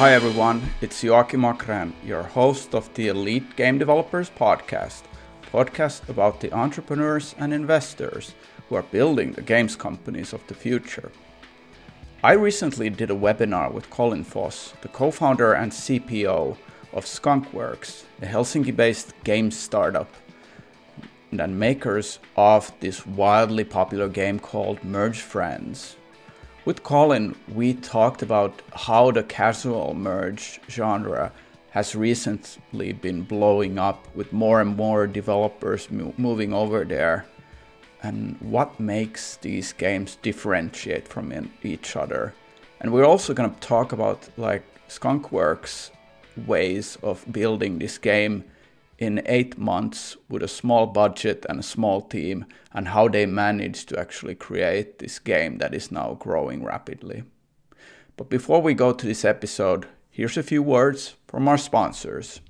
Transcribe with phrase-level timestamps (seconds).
[0.00, 5.02] Hi everyone, it's Joakim Achrén, your host of the Elite Game Developers Podcast,
[5.52, 8.34] podcast about the entrepreneurs and investors
[8.66, 11.12] who are building the games companies of the future.
[12.24, 16.56] I recently did a webinar with Colin Foss, the co-founder and CPO
[16.94, 20.10] of Skunkworks, a Helsinki-based game startup
[21.30, 25.96] and makers of this wildly popular game called Merge Friends.
[26.70, 31.32] With Colin, we talked about how the casual merge genre
[31.70, 37.26] has recently been blowing up with more and more developers mo- moving over there
[38.04, 42.34] and what makes these games differentiate from in- each other.
[42.80, 45.90] And we're also going to talk about like Skunkworks
[46.46, 48.44] ways of building this game
[49.00, 53.88] in eight months with a small budget and a small team, and how they managed
[53.88, 57.24] to actually create this game that is now growing rapidly.
[58.18, 62.42] But before we go to this episode, here's a few words from our sponsors.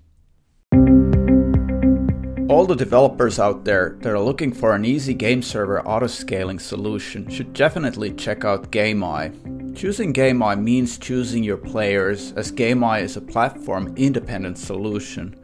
[2.51, 7.31] All the developers out there that are looking for an easy game server auto-scaling solution
[7.31, 9.77] should definitely check out Gameye.
[9.77, 15.40] Choosing Gameye means choosing your players, as Gameye is a platform independent solution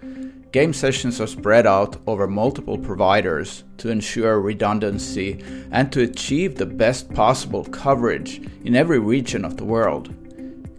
[0.57, 6.65] Game sessions are spread out over multiple providers to ensure redundancy and to achieve the
[6.65, 10.09] best possible coverage in every region of the world.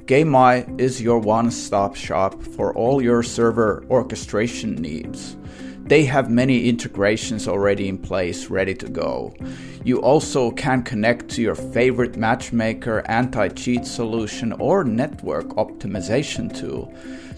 [0.08, 5.38] Gameye is your one stop shop for all your server orchestration needs.
[5.84, 9.36] They have many integrations already in place, ready to go.
[9.84, 16.92] You also can connect to your favorite matchmaker, anti cheat solution, or network optimization tool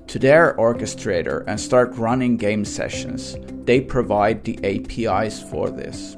[0.09, 3.37] to their orchestrator and start running game sessions.
[3.65, 6.17] They provide the APIs for this.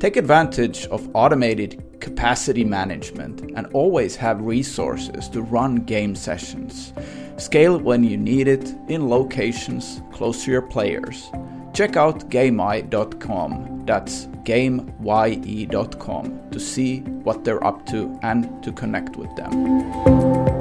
[0.00, 6.92] Take advantage of automated capacity management and always have resources to run game sessions.
[7.36, 11.30] Scale when you need it in locations close to your players.
[11.72, 19.34] Check out Gameye.com, that's GameYE.com, to see what they're up to and to connect with
[19.36, 20.51] them.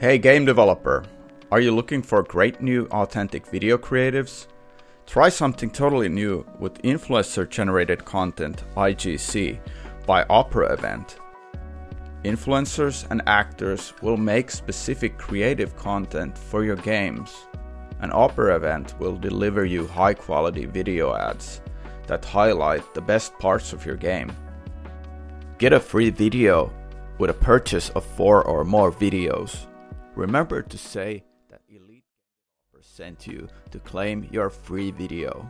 [0.00, 1.02] Hey game developer,
[1.50, 4.46] are you looking for great new authentic video creatives?
[5.08, 9.58] Try something totally new with influencer generated content IGC
[10.06, 11.18] by Opera Event.
[12.22, 17.34] Influencers and actors will make specific creative content for your games.
[17.98, 21.60] An Opera Event will deliver you high quality video ads
[22.06, 24.30] that highlight the best parts of your game.
[25.58, 26.72] Get a free video
[27.18, 29.66] with a purchase of four or more videos
[30.18, 32.02] Remember to say that Elite
[32.80, 35.48] sent you to claim your free video.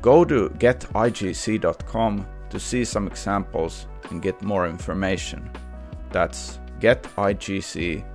[0.00, 5.50] Go to getigc.com to see some examples and get more information.
[6.10, 8.06] That's getigc.com.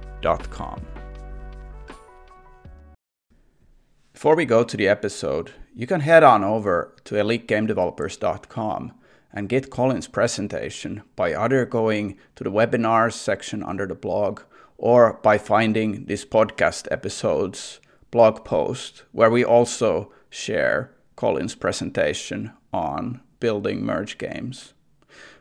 [4.13, 8.93] Before we go to the episode, you can head on over to elitegamedevelopers.com
[9.31, 14.41] and get Colin's presentation by either going to the webinars section under the blog
[14.79, 17.81] or by finding this podcast episode's
[18.11, 24.73] blog post, where we also share Colin's presentation on building merge games.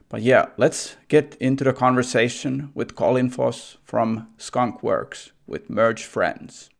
[0.08, 6.70] But yeah, let's get into the conversation with Colin Foss from Skunkworks with Merge Friends.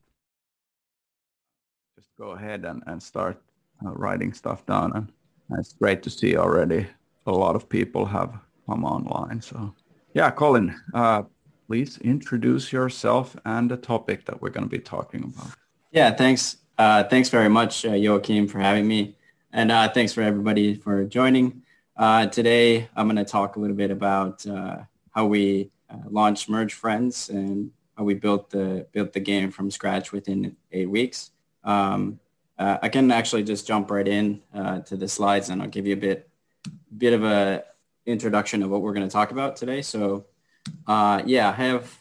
[1.96, 3.40] Just go ahead and, and start
[3.84, 4.92] uh, writing stuff down.
[4.94, 5.12] And
[5.58, 6.88] it's great to see already
[7.26, 8.34] a lot of people have
[8.66, 9.42] come online.
[9.42, 9.74] So
[10.14, 11.22] yeah, Colin, uh,
[11.68, 15.52] please introduce yourself and the topic that we're going to be talking about.
[15.92, 16.56] Yeah, thanks.
[16.78, 19.16] Uh, thanks very much, uh, Joakim, for having me.
[19.52, 21.62] And uh, thanks for everybody for joining.
[21.94, 24.78] Uh, today, I'm going to talk a little bit about uh,
[25.10, 29.70] how we uh, launched Merge Friends and how we built the built the game from
[29.70, 31.32] scratch within eight weeks.
[31.64, 32.18] Um,
[32.60, 34.42] I can actually just jump right in
[34.86, 36.28] to the slides, and I'll give you a bit
[36.96, 37.64] bit of a
[38.04, 39.80] introduction of what we're going to talk about today.
[39.82, 40.26] So
[40.86, 41.98] uh, yeah, I have,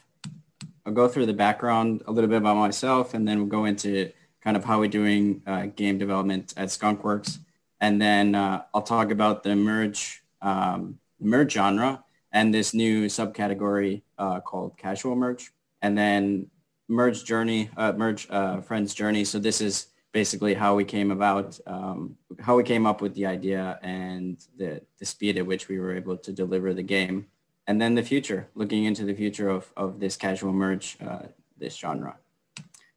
[0.86, 4.10] I'll go through the background a little bit about myself and then we'll go into
[4.42, 7.38] kind of how we're doing uh, game development at Skunkworks.
[7.80, 14.02] And then uh, I'll talk about the merge, um, merge genre and this new subcategory
[14.18, 15.50] uh, called casual merge.
[15.82, 16.48] And then
[16.88, 19.24] merge journey, uh, merge uh, friends journey.
[19.24, 23.26] So this is basically how we came about, um, how we came up with the
[23.26, 27.26] idea and the, the speed at which we were able to deliver the game
[27.68, 31.24] and then the future, looking into the future of, of this casual merge, uh,
[31.58, 32.16] this genre.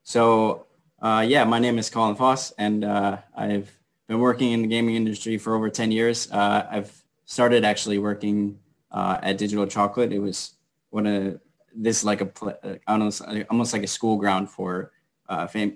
[0.03, 0.65] So
[1.01, 3.69] uh, yeah, my name is Colin Foss, and uh, I've
[4.07, 6.31] been working in the gaming industry for over 10 years.
[6.31, 8.59] Uh, I've started actually working
[8.91, 10.13] uh, at Digital Chocolate.
[10.13, 10.53] It was
[10.89, 11.41] one of
[11.75, 14.91] this like a uh, almost almost like a school ground for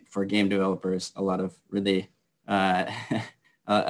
[0.09, 1.12] for game developers.
[1.15, 2.09] A lot of really
[2.48, 2.88] a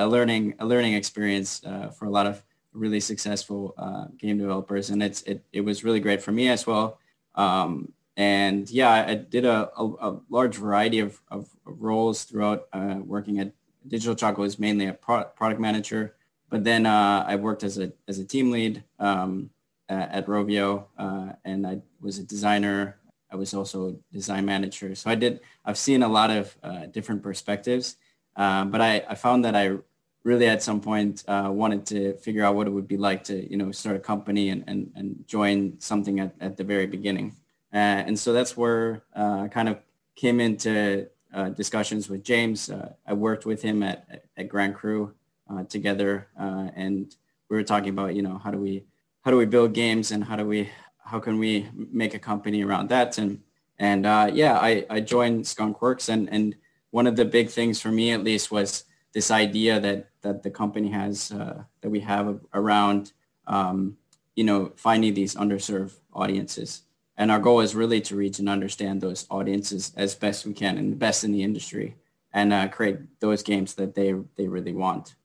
[0.07, 1.61] learning a learning experience
[1.97, 2.43] for a lot of
[2.75, 6.67] really successful uh, game developers, and it's it it was really great for me as
[6.67, 6.99] well.
[7.35, 12.99] Um, and yeah, I did a, a, a large variety of, of roles throughout uh,
[13.03, 13.51] working at
[13.87, 16.15] Digital Chocolate was mainly a pro- product manager,
[16.49, 19.49] but then uh, I worked as a as a team lead um,
[19.89, 22.97] at Rovio, uh, and I was a designer.
[23.31, 24.95] I was also a design manager.
[24.95, 25.41] So I did.
[25.65, 27.97] I've seen a lot of uh, different perspectives,
[28.35, 29.77] uh, but I, I found that I
[30.25, 33.49] really at some point uh, wanted to figure out what it would be like to
[33.49, 37.33] you know start a company and and, and join something at, at the very beginning.
[37.73, 39.77] Uh, and so that's where I kind of
[40.15, 42.69] came into uh, discussions with James.
[42.69, 45.13] Uh, I worked with him at, at Grand Cru
[45.49, 47.13] uh, together, and
[47.49, 48.85] we were talking about, you know, how do we
[49.25, 50.69] how do we build games and how do we
[51.03, 53.41] how can we make a company around that and
[53.79, 56.55] and uh, yeah I, I joined skunkworks and and
[56.91, 60.51] one of the big things for me at least was this idea that that the
[60.61, 63.13] company has uh, that we have around
[63.47, 63.97] um,
[64.35, 66.81] you know finding these underserved audiences
[67.17, 70.77] and our goal is really to reach and understand those audiences as best we can
[70.77, 71.95] and the best in the industry
[72.33, 75.15] and uh, create those games that they, they really want.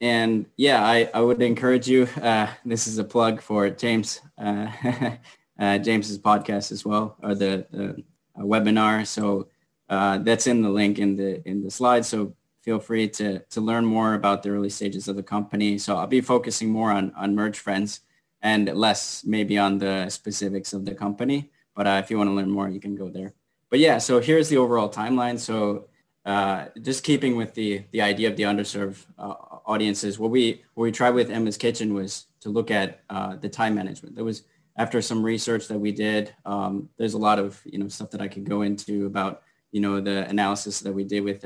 [0.00, 2.06] And yeah, I, I would encourage you.
[2.20, 4.68] Uh, this is a plug for James, uh,
[5.58, 8.02] uh James's podcast as well, or the, the
[8.38, 9.06] webinar.
[9.06, 9.48] So
[9.88, 12.04] uh, that's in the link in the in the slide.
[12.04, 15.78] So feel free to to learn more about the early stages of the company.
[15.78, 18.00] So I'll be focusing more on on Merge Friends
[18.40, 21.50] and less maybe on the specifics of the company.
[21.74, 23.34] But uh, if you want to learn more, you can go there.
[23.70, 25.38] But yeah, so here's the overall timeline.
[25.38, 25.88] So
[26.24, 29.34] uh, just keeping with the the idea of the underserved uh,
[29.66, 33.48] audiences, what we what we tried with Emma's Kitchen was to look at uh, the
[33.48, 34.14] time management.
[34.14, 34.44] There was
[34.76, 36.34] after some research that we did.
[36.44, 39.42] Um, there's a lot of you know stuff that I could go into about
[39.72, 41.44] you know the analysis that we did with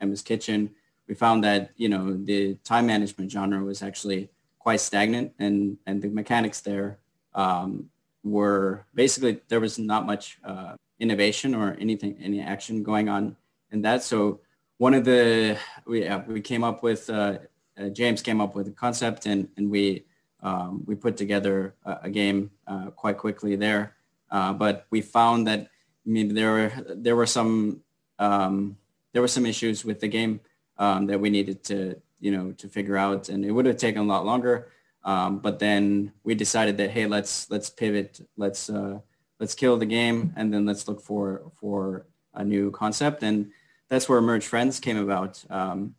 [0.00, 0.70] Emma's Kitchen.
[1.08, 4.28] We found that you know the time management genre was actually
[4.68, 6.98] quite stagnant and, and the mechanics there
[7.34, 7.88] um,
[8.22, 13.34] were basically, there was not much uh, innovation or anything, any action going on
[13.72, 14.02] in that.
[14.02, 14.40] So
[14.76, 17.38] one of the, we, uh, we came up with, uh,
[17.80, 20.04] uh, James came up with a concept and, and we,
[20.42, 23.94] um, we put together a, a game uh, quite quickly there.
[24.30, 25.68] Uh, but we found that
[26.08, 27.82] maybe there were, there were some,
[28.18, 28.76] um,
[29.12, 30.40] there were some issues with the game
[30.78, 34.02] um, that we needed to, you know, to figure out, and it would have taken
[34.02, 34.68] a lot longer.
[35.04, 38.98] Um, but then we decided that hey, let's let's pivot, let's uh,
[39.38, 43.50] let's kill the game, and then let's look for for a new concept, and
[43.88, 45.42] that's where Merge Friends came about.
[45.50, 45.94] Um,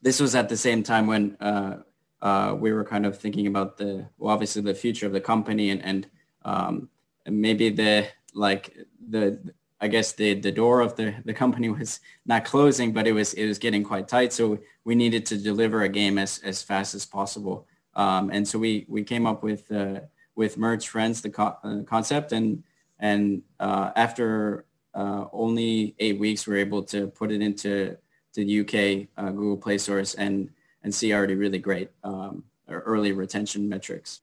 [0.00, 1.78] this was at the same time when uh,
[2.20, 5.70] uh, we were kind of thinking about the well, obviously the future of the company
[5.70, 6.08] and and
[6.44, 6.88] um,
[7.26, 8.76] maybe the like
[9.08, 13.12] the I guess the the door of the the company was not closing, but it
[13.12, 14.32] was it was getting quite tight.
[14.32, 17.66] So we needed to deliver a game as as fast as possible.
[17.94, 20.00] Um, and so we we came up with uh,
[20.36, 22.62] with Merge Friends the co- uh, concept, and
[23.00, 27.96] and uh, after uh, only eight weeks, we were able to put it into
[28.34, 30.50] the UK uh, Google Play stores and
[30.84, 34.20] and see already really great um, early retention metrics.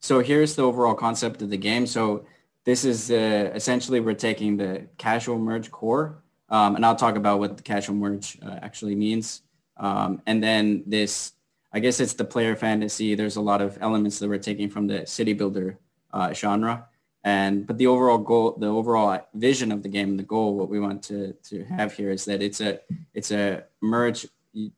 [0.00, 1.86] So here's the overall concept of the game.
[1.86, 2.26] So
[2.64, 7.38] this is uh, essentially we're taking the casual merge core, um, and I'll talk about
[7.38, 9.42] what the casual merge uh, actually means.
[9.76, 11.32] Um, and then this,
[11.72, 13.14] I guess it's the player fantasy.
[13.14, 15.78] There's a lot of elements that we're taking from the city builder
[16.12, 16.86] uh, genre.
[17.24, 20.80] And but the overall goal, the overall vision of the game, the goal, what we
[20.80, 22.80] want to to have here is that it's a
[23.14, 24.26] it's a merge.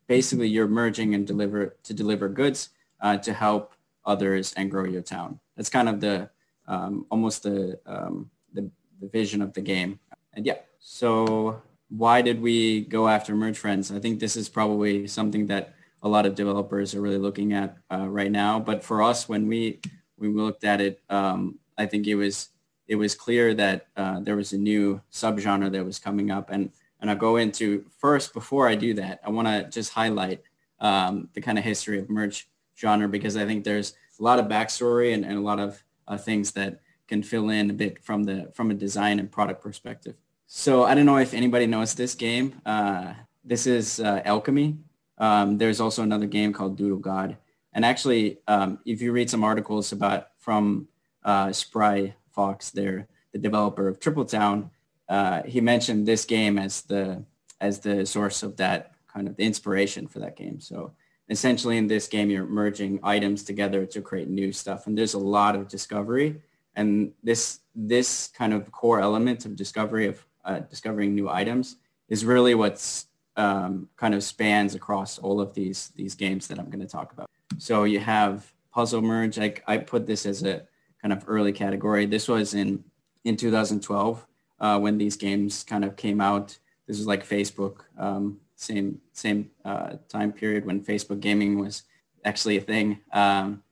[0.07, 2.69] Basically, you're merging and deliver to deliver goods
[3.00, 3.75] uh, to help
[4.05, 5.41] others and grow your town.
[5.57, 6.31] That's kind of the
[6.66, 9.99] um, almost the, um, the, the vision of the game.
[10.35, 13.92] And yeah, so why did we go after Merge Friends?
[13.92, 17.76] I think this is probably something that a lot of developers are really looking at
[17.90, 18.61] uh, right now.
[18.61, 19.80] But for us, when we
[20.18, 22.50] we looked at it, um, I think it was
[22.87, 26.50] it was clear that uh, there was a new subgenre that was coming up.
[26.50, 30.42] And and I'll go into first before I do that, I want to just highlight
[30.80, 34.47] um, the kind of history of merge genre because I think there's a lot of
[34.47, 38.25] backstory and, and a lot of uh, things that can fill in a bit from
[38.25, 40.15] the from a design and product perspective.
[40.47, 42.61] So I don't know if anybody knows this game.
[42.65, 44.77] Uh, this is uh, Alchemy.
[45.19, 47.37] Um, there's also another game called Doodle God.
[47.73, 50.89] And actually, um, if you read some articles about from
[51.25, 54.71] uh, Spry Fox, there, the developer of Triple Town,
[55.09, 57.25] uh, he mentioned this game as the
[57.61, 60.61] as the source of that kind of the inspiration for that game.
[60.61, 60.93] So
[61.28, 64.87] essentially in this game, you're merging items together to create new stuff.
[64.87, 66.43] And there's a lot of discovery.
[66.76, 71.76] And this, this kind of core element of discovery of uh, discovering new items
[72.09, 76.71] is really what's um, kind of spans across all of these, these games that I'm
[76.71, 77.31] going to talk about.
[77.59, 79.38] So you have puzzle merge.
[79.38, 80.66] I, I put this as a
[81.00, 82.07] kind of early category.
[82.07, 82.85] This was in,
[83.25, 84.26] in 2012
[84.61, 86.59] uh, when these games kind of came out.
[86.87, 91.83] This was like Facebook um, same same uh, time period when Facebook gaming was
[92.25, 93.00] actually a thing.
[93.12, 93.62] Um,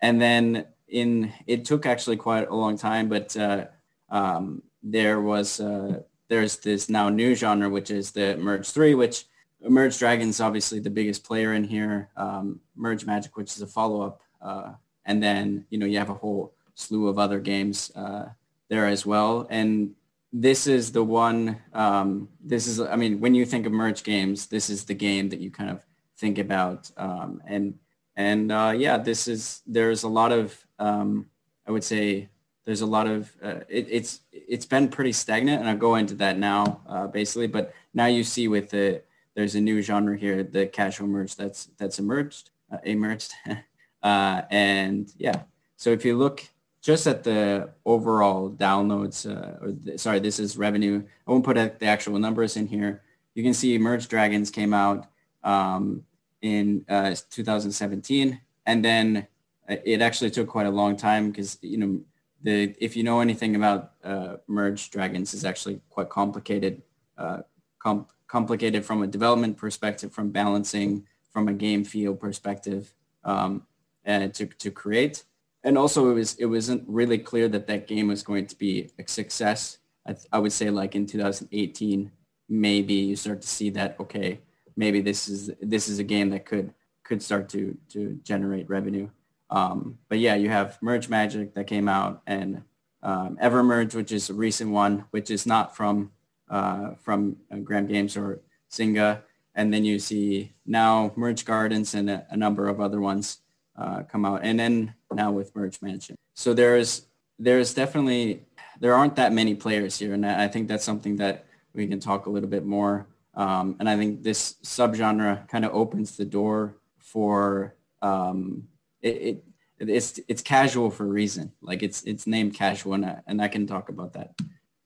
[0.00, 3.66] and then in it took actually quite a long time, but uh,
[4.08, 9.26] um, there was uh, there's this now new genre which is the Merge Three, which
[9.62, 12.08] Merge Dragons obviously the biggest player in here.
[12.16, 14.72] Um, Merge Magic, which is a follow up, uh,
[15.04, 18.30] and then you know you have a whole slew of other games uh,
[18.68, 19.46] there as well.
[19.50, 19.94] And
[20.32, 21.58] this is the one.
[21.72, 25.28] Um, this is, I mean, when you think of merge games, this is the game
[25.30, 25.84] that you kind of
[26.18, 26.90] think about.
[26.96, 27.78] Um, and
[28.16, 29.62] and uh, yeah, this is.
[29.66, 30.66] There's a lot of.
[30.78, 31.26] Um,
[31.66, 32.28] I would say
[32.64, 33.30] there's a lot of.
[33.42, 37.46] Uh, it, it's it's been pretty stagnant, and I'll go into that now, uh, basically.
[37.46, 39.02] But now you see with the
[39.34, 43.32] there's a new genre here, the casual merge that's that's emerged, uh, emerged,
[44.02, 45.42] uh, and yeah.
[45.76, 46.44] So if you look
[46.80, 51.02] just at the overall downloads, uh, or the, sorry, this is revenue.
[51.26, 53.02] I won't put the actual numbers in here.
[53.34, 55.06] You can see Merge Dragons came out
[55.44, 56.04] um,
[56.40, 59.26] in uh, 2017, and then
[59.68, 62.00] uh, it actually took quite a long time because you know
[62.42, 66.82] the if you know anything about uh, Merge Dragons is actually quite complicated,
[67.18, 67.42] uh,
[67.78, 73.66] com- complicated from a development perspective, from balancing, from a game feel perspective, um,
[74.02, 75.24] and to to create
[75.64, 78.90] and also it was it wasn't really clear that that game was going to be
[78.98, 79.78] a success.
[80.06, 82.10] I, th- I would say like in 2018,
[82.48, 84.40] maybe you start to see that okay,
[84.76, 86.72] maybe this is this is a game that could
[87.04, 89.08] could start to to generate revenue.
[89.50, 92.62] Um, but yeah, you have Merge Magic that came out and
[93.02, 96.12] um, Evermerge, which is a recent one, which is not from
[96.48, 98.40] uh, from uh, Gram Games or
[98.70, 99.22] Zynga.
[99.54, 103.39] And then you see now Merge Gardens and a, a number of other ones
[103.80, 106.16] uh, come out, and then now with Merge Mansion.
[106.34, 107.06] So there's
[107.38, 108.44] there's definitely
[108.80, 112.26] there aren't that many players here, and I think that's something that we can talk
[112.26, 113.06] a little bit more.
[113.34, 118.68] Um, and I think this subgenre kind of opens the door for um,
[119.00, 119.44] it, it,
[119.80, 121.52] It's it's casual for a reason.
[121.62, 124.28] Like it's it's named casual, and I, and I can talk about that.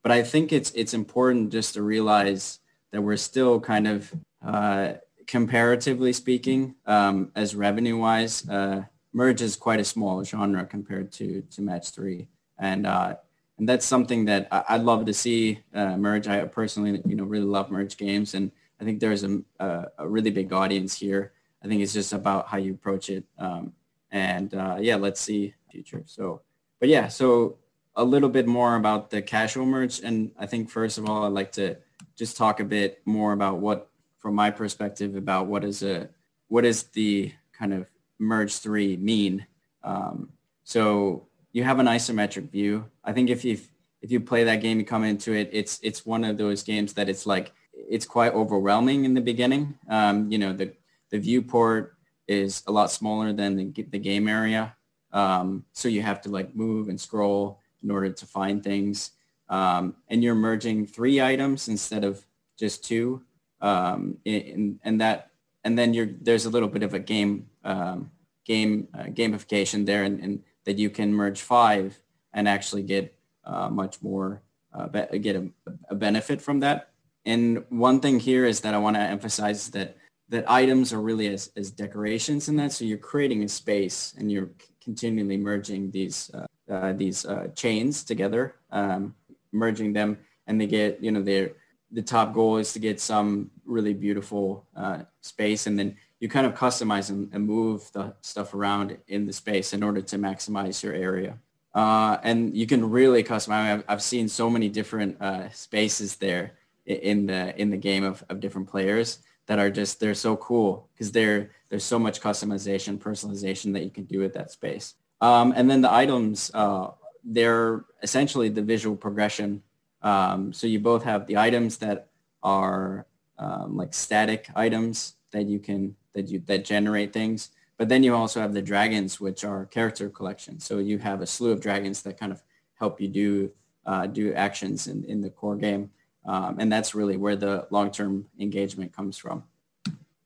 [0.03, 2.59] But I think it's it's important just to realize
[2.91, 4.93] that we're still kind of uh,
[5.27, 11.41] comparatively speaking, um, as revenue wise, uh, merge is quite a small genre compared to
[11.51, 12.27] to match three,
[12.57, 13.15] and uh,
[13.57, 16.27] and that's something that I, would love to see uh, merge.
[16.27, 20.07] I personally, you know, really love merge games, and I think there's a, a, a
[20.07, 21.31] really big audience here.
[21.63, 23.73] I think it's just about how you approach it, um,
[24.11, 26.03] and uh, yeah, let's see future.
[26.05, 26.41] So,
[26.79, 27.57] but yeah, so
[27.95, 31.31] a little bit more about the casual merge, and I think first of all, I'd
[31.33, 31.77] like to
[32.15, 33.89] just talk a bit more about what
[34.25, 36.09] from my perspective about what is a
[36.47, 37.85] what is the kind of
[38.17, 39.45] merge three mean.
[39.83, 40.29] Um,
[40.63, 42.85] so you have an isometric view.
[43.03, 43.59] I think if you
[44.01, 46.93] if you play that game, you come into it, it's it's one of those games
[46.93, 49.77] that it's like it's quite overwhelming in the beginning.
[49.89, 50.73] Um, you know, the
[51.11, 51.95] the viewport
[52.27, 54.75] is a lot smaller than the, the game area.
[55.11, 59.11] Um, so you have to like move and scroll in order to find things.
[59.49, 62.25] Um, and you're merging three items instead of
[62.57, 63.21] just two
[63.61, 65.31] um, and that
[65.63, 68.11] and then you're there's a little bit of a game um,
[68.45, 71.99] game uh, gamification there and, and, that you can merge five
[72.33, 74.41] and actually get uh, much more
[74.73, 75.47] uh, be- get a,
[75.89, 76.89] a, benefit from that.
[77.23, 79.95] And one thing here is that i want to emphasize that
[80.29, 82.71] that items are really as, as decorations in that.
[82.71, 84.49] So you're creating a space and you're
[84.83, 89.13] continually merging these uh, uh, these uh, chains together um,
[89.51, 91.51] merging them and they get you know they're
[91.95, 96.45] the top goal is to get some really beautiful uh, space and then you kind
[96.45, 100.83] of customize and, and, move the stuff around in the space in order to maximize
[100.83, 101.37] your area.
[101.73, 103.73] Uh, and you can really customize.
[103.73, 106.53] I've, I've seen so many different uh, spaces there
[106.85, 110.89] in the in the game of, of different players that are just they're so cool
[110.93, 114.95] because they're there's so much customization, personalization that you can do with that space.
[115.21, 116.91] Um, and then the items, uh,
[117.23, 119.63] they're essentially the visual progression
[120.05, 122.07] um, so you both have the items that
[122.43, 123.07] are
[123.39, 128.15] um, like static items that you can that you that generate things, but then you
[128.15, 130.63] also have the dragons, which are character collections.
[130.63, 132.43] So you have a slew of dragons that kind of
[132.75, 133.51] help you do
[133.85, 135.89] uh, do actions in, in the core game,
[136.25, 139.43] um, and that's really where the long-term engagement comes from.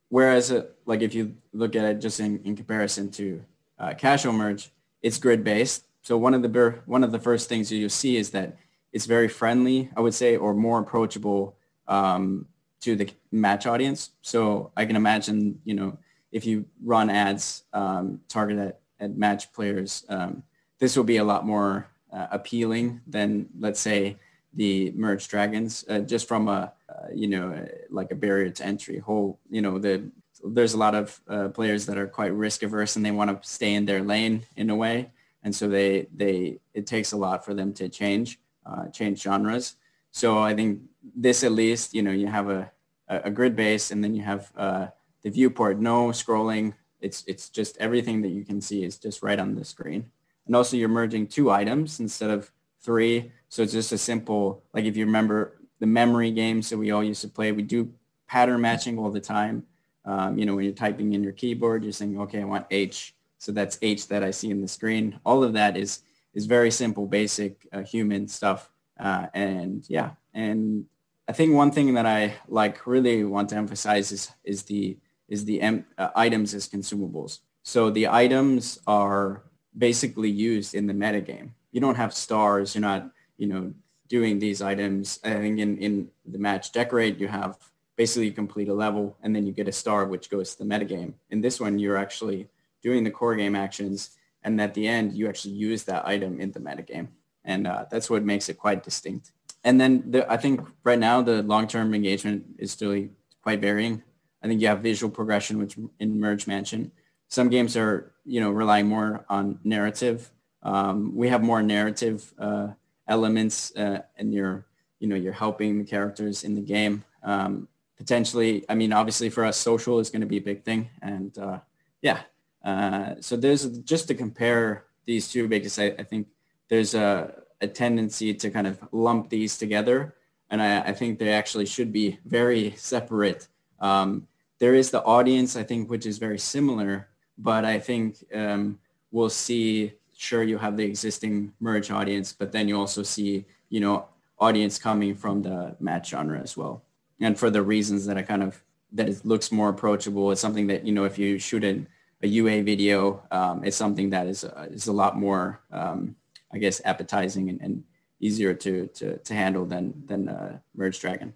[0.09, 3.41] whereas uh, like if you look at it just in, in comparison to
[3.79, 4.71] uh, casual merge,
[5.01, 5.85] it's grid based.
[6.01, 8.57] So one of the one of the first things you'll see is that
[8.91, 12.47] it's very friendly, I would say, or more approachable um,
[12.81, 14.11] to the match audience.
[14.21, 15.97] So I can imagine, you know,
[16.31, 20.43] if you run ads um, targeted at, at match players, um,
[20.79, 24.17] this will be a lot more uh, appealing than, let's say,
[24.53, 28.97] the merge dragons, uh, just from a, uh, you know, like a barrier to entry
[28.97, 30.09] whole, you know, the
[30.43, 33.47] there's a lot of uh, players that are quite risk averse and they want to
[33.47, 35.11] stay in their lane in a way.
[35.43, 39.75] And so they, they, it takes a lot for them to change, uh, change genres.
[40.11, 40.81] So I think
[41.15, 42.71] this at least, you know, you have a,
[43.07, 44.87] a grid base and then you have uh,
[45.21, 46.73] the viewport, no scrolling.
[47.01, 50.11] It's, it's just everything that you can see is just right on the screen.
[50.45, 52.51] And also you're merging two items instead of
[52.81, 53.31] three.
[53.49, 57.03] So it's just a simple, like if you remember the memory games that we all
[57.03, 57.93] used to play, we do
[58.27, 59.63] pattern matching all the time.
[60.05, 63.13] Um, you know, when you're typing in your keyboard, you're saying, okay, I want H.
[63.37, 65.19] So that's H that I see in the screen.
[65.23, 66.01] All of that is,
[66.39, 68.71] is very simple, basic uh, human stuff.
[68.97, 70.85] Uh, and yeah, and
[71.27, 75.43] I think one thing that I like really want to emphasize is, is the, is
[75.43, 77.39] the uh, items as consumables.
[77.63, 79.43] So the items are
[79.77, 81.49] basically used in the metagame.
[81.73, 82.73] You don't have stars.
[82.73, 83.73] You're not, you know,
[84.07, 85.19] doing these items.
[85.23, 87.57] I think in, in the match decorate, you have
[87.97, 90.69] basically you complete a level and then you get a star which goes to the
[90.73, 91.13] metagame.
[91.31, 92.47] In this one, you're actually
[92.81, 94.11] doing the core game actions
[94.43, 97.07] and at the end, you actually use that item in the metagame.
[97.43, 99.31] And uh, that's what makes it quite distinct.
[99.63, 103.07] And then the, I think right now the long-term engagement is still
[103.41, 104.03] quite varying.
[104.41, 106.91] I think you have visual progression, which in Merge Mansion.
[107.27, 110.31] Some games are, you know, relying more on narrative.
[110.63, 112.69] Um, we have more narrative uh,
[113.07, 114.65] elements uh, and you're,
[114.99, 117.03] you know, you're helping the characters in the game.
[117.23, 117.67] Um,
[117.97, 120.89] potentially, I mean, obviously for us, social is going to be a big thing.
[121.01, 121.59] And uh,
[122.01, 122.21] yeah,
[122.63, 126.27] uh, so there's just to compare these two because I, I think
[126.67, 130.15] there's a, a, tendency to kind of lump these together.
[130.49, 133.47] And I, I think they actually should be very separate.
[133.79, 134.27] Um,
[134.59, 137.07] there is the audience, I think, which is very similar,
[137.37, 138.77] but I think um,
[139.11, 143.79] we'll see, sure, you have the existing merge audience, but then you also see, you
[143.79, 144.07] know,
[144.37, 146.83] audience coming from the match genre as well
[147.19, 148.61] and for the reasons that I kind of
[148.93, 150.31] that it looks more approachable.
[150.31, 151.85] It's something that you know if you shoot a,
[152.21, 156.15] a UA video, um, it's something that is uh, is a lot more um,
[156.51, 157.83] I guess appetizing and, and
[158.19, 161.33] easier to, to to handle than than uh, Merge Dragon.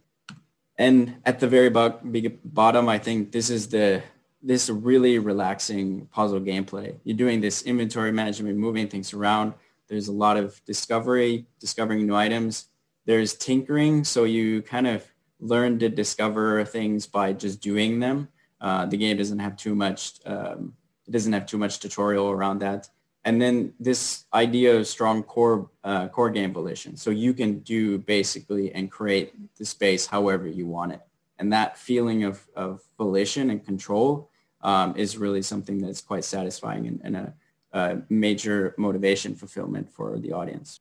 [0.77, 1.99] And at the very bo-
[2.43, 4.01] bottom, I think this is the
[4.41, 6.95] this really relaxing puzzle gameplay.
[7.03, 9.53] You're doing this inventory management, moving things around.
[9.87, 12.67] There's a lot of discovery, discovering new items.
[13.05, 15.05] There's tinkering, so you kind of
[15.39, 18.29] learn to discover things by just doing them.
[18.63, 20.73] Uh, the game doesn't have too much, um,
[21.05, 22.89] it doesn't have too much tutorial around that.
[23.25, 26.95] And then this idea of strong core uh, core game volition.
[26.97, 31.01] So you can do basically and create the space however you want it.
[31.39, 34.29] And that feeling of, of volition and control
[34.61, 37.33] um, is really something that's quite satisfying and, and a,
[37.73, 40.79] a major motivation fulfillment for the audience.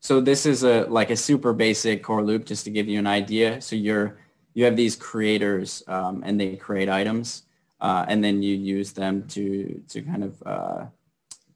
[0.00, 3.06] So this is a like a super basic core loop just to give you an
[3.06, 3.60] idea.
[3.60, 4.18] So you're
[4.54, 7.42] you have these creators um, and they create items
[7.80, 10.86] uh, and then you use them to to kind of uh,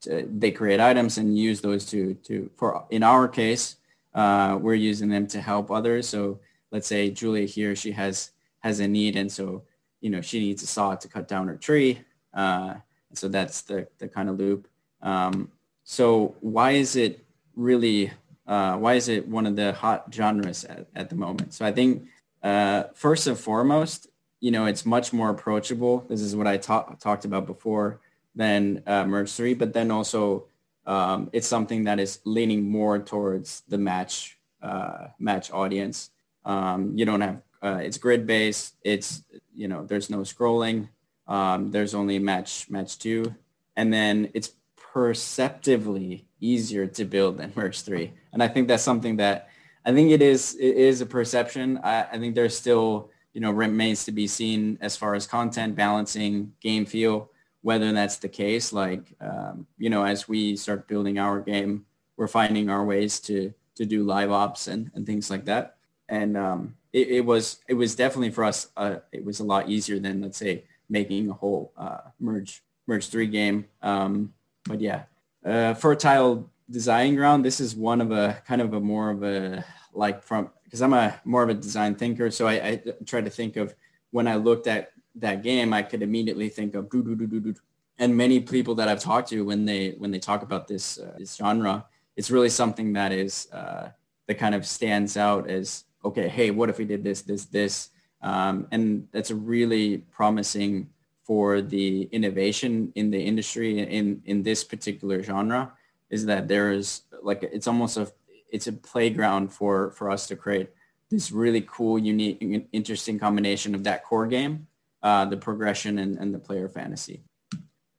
[0.03, 3.77] to, they create items and use those to to for in our case
[4.15, 6.09] uh, we're using them to help others.
[6.09, 9.63] So let's say Julia here she has has a need and so
[10.01, 12.01] you know she needs a saw to cut down her tree.
[12.35, 12.75] Uh,
[13.15, 14.69] so that's the the kind of loop.
[15.03, 15.51] Um,
[15.85, 18.11] so why is it really
[18.47, 21.55] uh, why is it one of the hot genres at, at the moment?
[21.55, 22.09] So I think
[22.42, 24.09] uh, first and foremost,
[24.40, 26.07] you know, it's much more approachable.
[26.09, 28.01] This is what I ta- talked about before
[28.35, 30.46] than uh, Merge 3, but then also
[30.87, 36.11] um, it's something that is leaning more towards the match uh, match audience.
[36.44, 38.74] Um, you don't have uh, it's grid based.
[38.83, 39.22] It's
[39.55, 40.88] you know there's no scrolling.
[41.27, 43.35] Um, there's only match match two,
[43.77, 48.12] and then it's perceptively easier to build than Merge 3.
[48.33, 49.48] And I think that's something that
[49.88, 51.81] I think it is it is a perception.
[51.83, 55.77] I, I think there's still, you know, remains to be seen as far as content
[55.77, 57.31] balancing, game feel,
[57.62, 58.70] whether that's the case.
[58.70, 61.87] Like, um, you know, as we start building our game,
[62.18, 65.77] we're finding our ways to to do live ops and, and things like that.
[66.11, 68.68] And um, it, it, was it was definitely for us.
[68.77, 73.09] Uh, it was a lot easier than let's say making a whole uh, merge merge
[73.09, 73.64] three game.
[73.81, 75.05] Um, but yeah,
[75.46, 77.44] uh, fertile design ground.
[77.44, 80.92] This is one of a kind of a more of a like from because I'm
[80.92, 82.31] a more of a design thinker.
[82.31, 83.74] So I, I try to think of
[84.11, 87.40] when I looked at that game, I could immediately think of do do do do
[87.40, 87.54] do.
[87.98, 91.14] And many people that I've talked to when they when they talk about this uh,
[91.18, 93.90] this genre, it's really something that is uh,
[94.26, 96.28] that kind of stands out as okay.
[96.28, 97.90] Hey, what if we did this this this?
[98.20, 100.90] Um, and that's really promising
[101.22, 105.72] for the innovation in the industry in in this particular genre
[106.11, 108.11] is that there is like it's almost a
[108.51, 110.71] it's a playground for for us to create
[111.11, 114.66] this really cool, unique, interesting combination of that core game,
[115.03, 117.23] uh, the progression, and, and the player fantasy.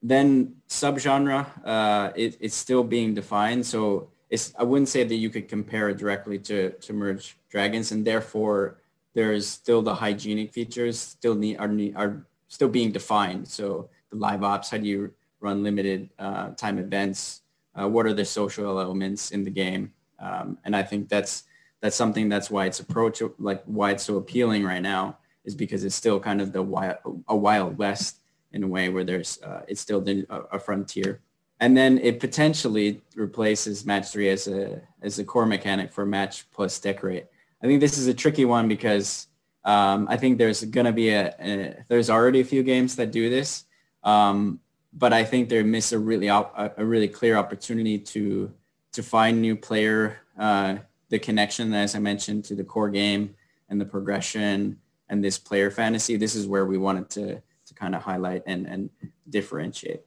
[0.01, 3.65] Then subgenre, uh, it, it's still being defined.
[3.65, 7.91] So it's, I wouldn't say that you could compare it directly to, to Merge Dragons,
[7.91, 8.77] and therefore
[9.13, 13.47] there's still the hygienic features still need, are, are still being defined.
[13.47, 17.41] So the live ops, how do you run limited uh, time events?
[17.79, 19.93] Uh, what are the social elements in the game?
[20.19, 21.43] Um, and I think that's
[21.81, 25.83] that's something that's why it's approach like why it's so appealing right now is because
[25.83, 28.17] it's still kind of the wild, a wild west
[28.51, 31.21] in a way where there's uh, it's still the, a, a, frontier.
[31.61, 36.49] And then it potentially replaces match three as a as a core mechanic for match
[36.51, 37.27] plus decorate.
[37.63, 39.27] I think this is a tricky one because
[39.65, 43.29] um, i think there's to be a, a, there's already a few games that do
[43.29, 43.65] this.
[44.03, 44.59] Um,
[44.93, 48.51] but i think they miss a really a, a really clear opportunity to
[48.91, 50.77] to find new player uh,
[51.09, 53.35] the connection, as I mentioned, to the core game
[53.67, 56.15] and the progression and this player fantasy.
[56.15, 58.89] This is where we wanted to, to kind of highlight and, and
[59.29, 60.01] differentiate.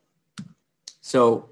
[1.00, 1.50] So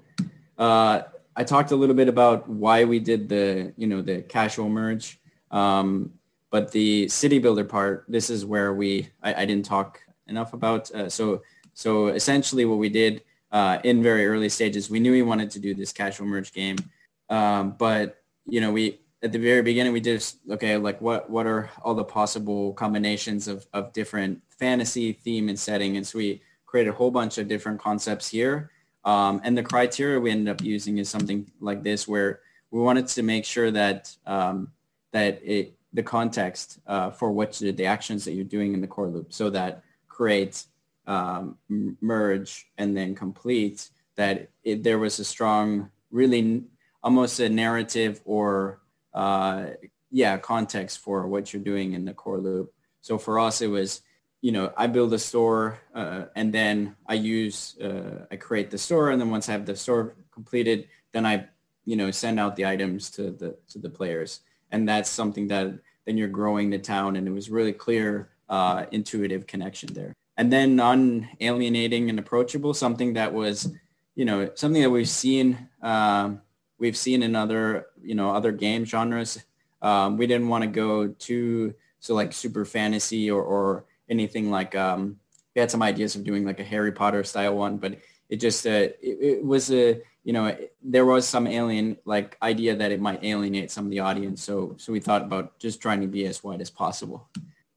[0.57, 1.03] uh,
[1.35, 5.19] I talked a little bit about why we did the, you know, the casual merge.
[5.51, 6.13] Um,
[6.49, 10.91] but the city builder part, this is where we, I, I didn't talk enough about.
[10.91, 11.41] Uh, so,
[11.73, 15.59] so essentially what we did uh, in very early stages, we knew we wanted to
[15.59, 16.77] do this casual merge game.
[17.29, 21.45] Um, but, you know, we, at the very beginning we just, okay like what what
[21.45, 26.41] are all the possible combinations of, of different fantasy theme and setting and so we
[26.65, 28.71] created a whole bunch of different concepts here
[29.05, 32.39] um, and the criteria we ended up using is something like this where
[32.71, 34.71] we wanted to make sure that um,
[35.11, 39.07] that it the context uh, for what the, actions that you're doing in the core
[39.07, 40.63] loop so that create
[41.11, 41.57] um,
[41.99, 46.63] merge and then complete that it, there was a strong really
[47.03, 48.79] almost a narrative or
[49.13, 49.65] uh,
[50.09, 52.73] yeah, context for what you're doing in the core loop.
[53.01, 54.01] So for us, it was,
[54.41, 58.77] you know, I build a store uh, and then I use, uh, I create the
[58.77, 59.09] store.
[59.11, 61.47] And then once I have the store completed, then I,
[61.85, 64.41] you know, send out the items to the, to the players.
[64.71, 65.73] And that's something that
[66.05, 67.15] then you're growing the town.
[67.15, 70.13] And it was really clear, uh, intuitive connection there.
[70.41, 73.71] And then non-alienating and approachable, something that was,
[74.15, 76.41] you know, something that we've seen, um,
[76.79, 79.37] we've seen in other, you know, other game genres.
[79.83, 84.73] Um, we didn't want to go too, so like super fantasy or, or anything like,
[84.73, 85.19] um,
[85.53, 88.65] we had some ideas of doing like a Harry Potter style one, but it just,
[88.65, 92.99] uh, it, it was a, you know, there was some alien like idea that it
[92.99, 94.41] might alienate some of the audience.
[94.41, 97.29] So, so we thought about just trying to be as wide as possible.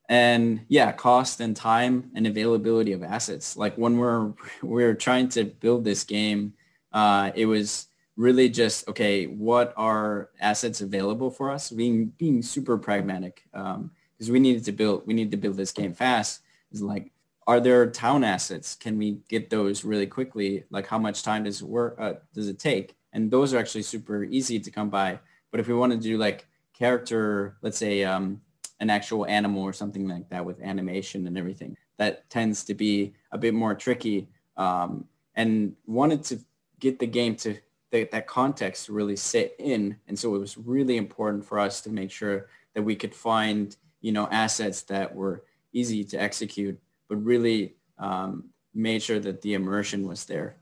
[0.08, 3.56] And yeah, cost and time and availability of assets.
[3.56, 6.54] Like when we're, we're trying to build this game,
[6.92, 11.70] uh, it was, really just okay what are assets available for us?
[11.70, 13.90] Being being super pragmatic because um,
[14.32, 16.40] we needed to build we need to build this game fast.
[16.72, 17.10] Is like
[17.46, 18.74] are there town assets?
[18.74, 20.64] Can we get those really quickly?
[20.70, 22.96] Like how much time does it work uh, does it take?
[23.12, 25.18] And those are actually super easy to come by.
[25.50, 28.40] But if we want to do like character let's say um,
[28.84, 33.14] an actual animal or something like that with animation and everything that tends to be
[33.32, 36.38] a bit more tricky um, and wanted to
[36.80, 37.56] get the game to
[37.92, 39.96] that, that context to really sit in.
[40.06, 43.74] And so it was really important for us to make sure that we could find,
[44.02, 49.54] you know, assets that were easy to execute, but really um, made sure that the
[49.54, 50.56] immersion was there.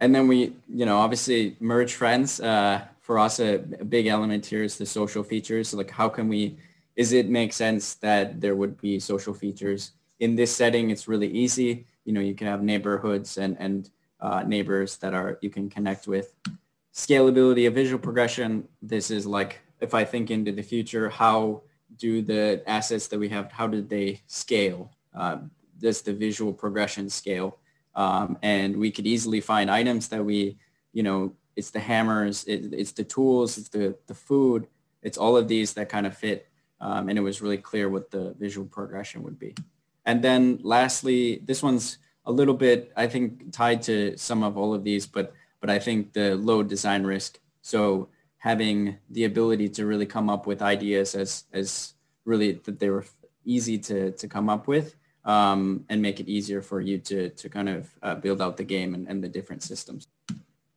[0.00, 2.40] And then we, you know, obviously merge friends.
[2.40, 5.68] Uh, for us, a, a big element here is the social features.
[5.68, 6.58] So like how can we,
[6.98, 10.90] is it make sense that there would be social features in this setting?
[10.90, 11.86] It's really easy.
[12.04, 13.88] You know, you can have neighborhoods and, and
[14.20, 16.34] uh, neighbors that are you can connect with.
[16.92, 18.66] Scalability of visual progression.
[18.82, 21.62] This is like if I think into the future, how
[21.96, 24.90] do the assets that we have, how did they scale?
[25.14, 25.38] Uh,
[25.78, 27.58] does the visual progression scale?
[27.94, 30.58] Um, and we could easily find items that we,
[30.92, 34.66] you know, it's the hammers, it, it's the tools, it's the, the food,
[35.02, 36.48] it's all of these that kind of fit.
[36.80, 39.54] Um, and it was really clear what the visual progression would be.
[40.06, 44.74] And then lastly, this one's a little bit, I think, tied to some of all
[44.74, 47.40] of these, but but I think the low design risk.
[47.62, 52.90] So having the ability to really come up with ideas as as really that they
[52.90, 53.04] were
[53.44, 57.48] easy to to come up with, um, and make it easier for you to, to
[57.48, 60.08] kind of uh, build out the game and, and the different systems.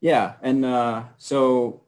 [0.01, 1.81] Yeah, and uh, so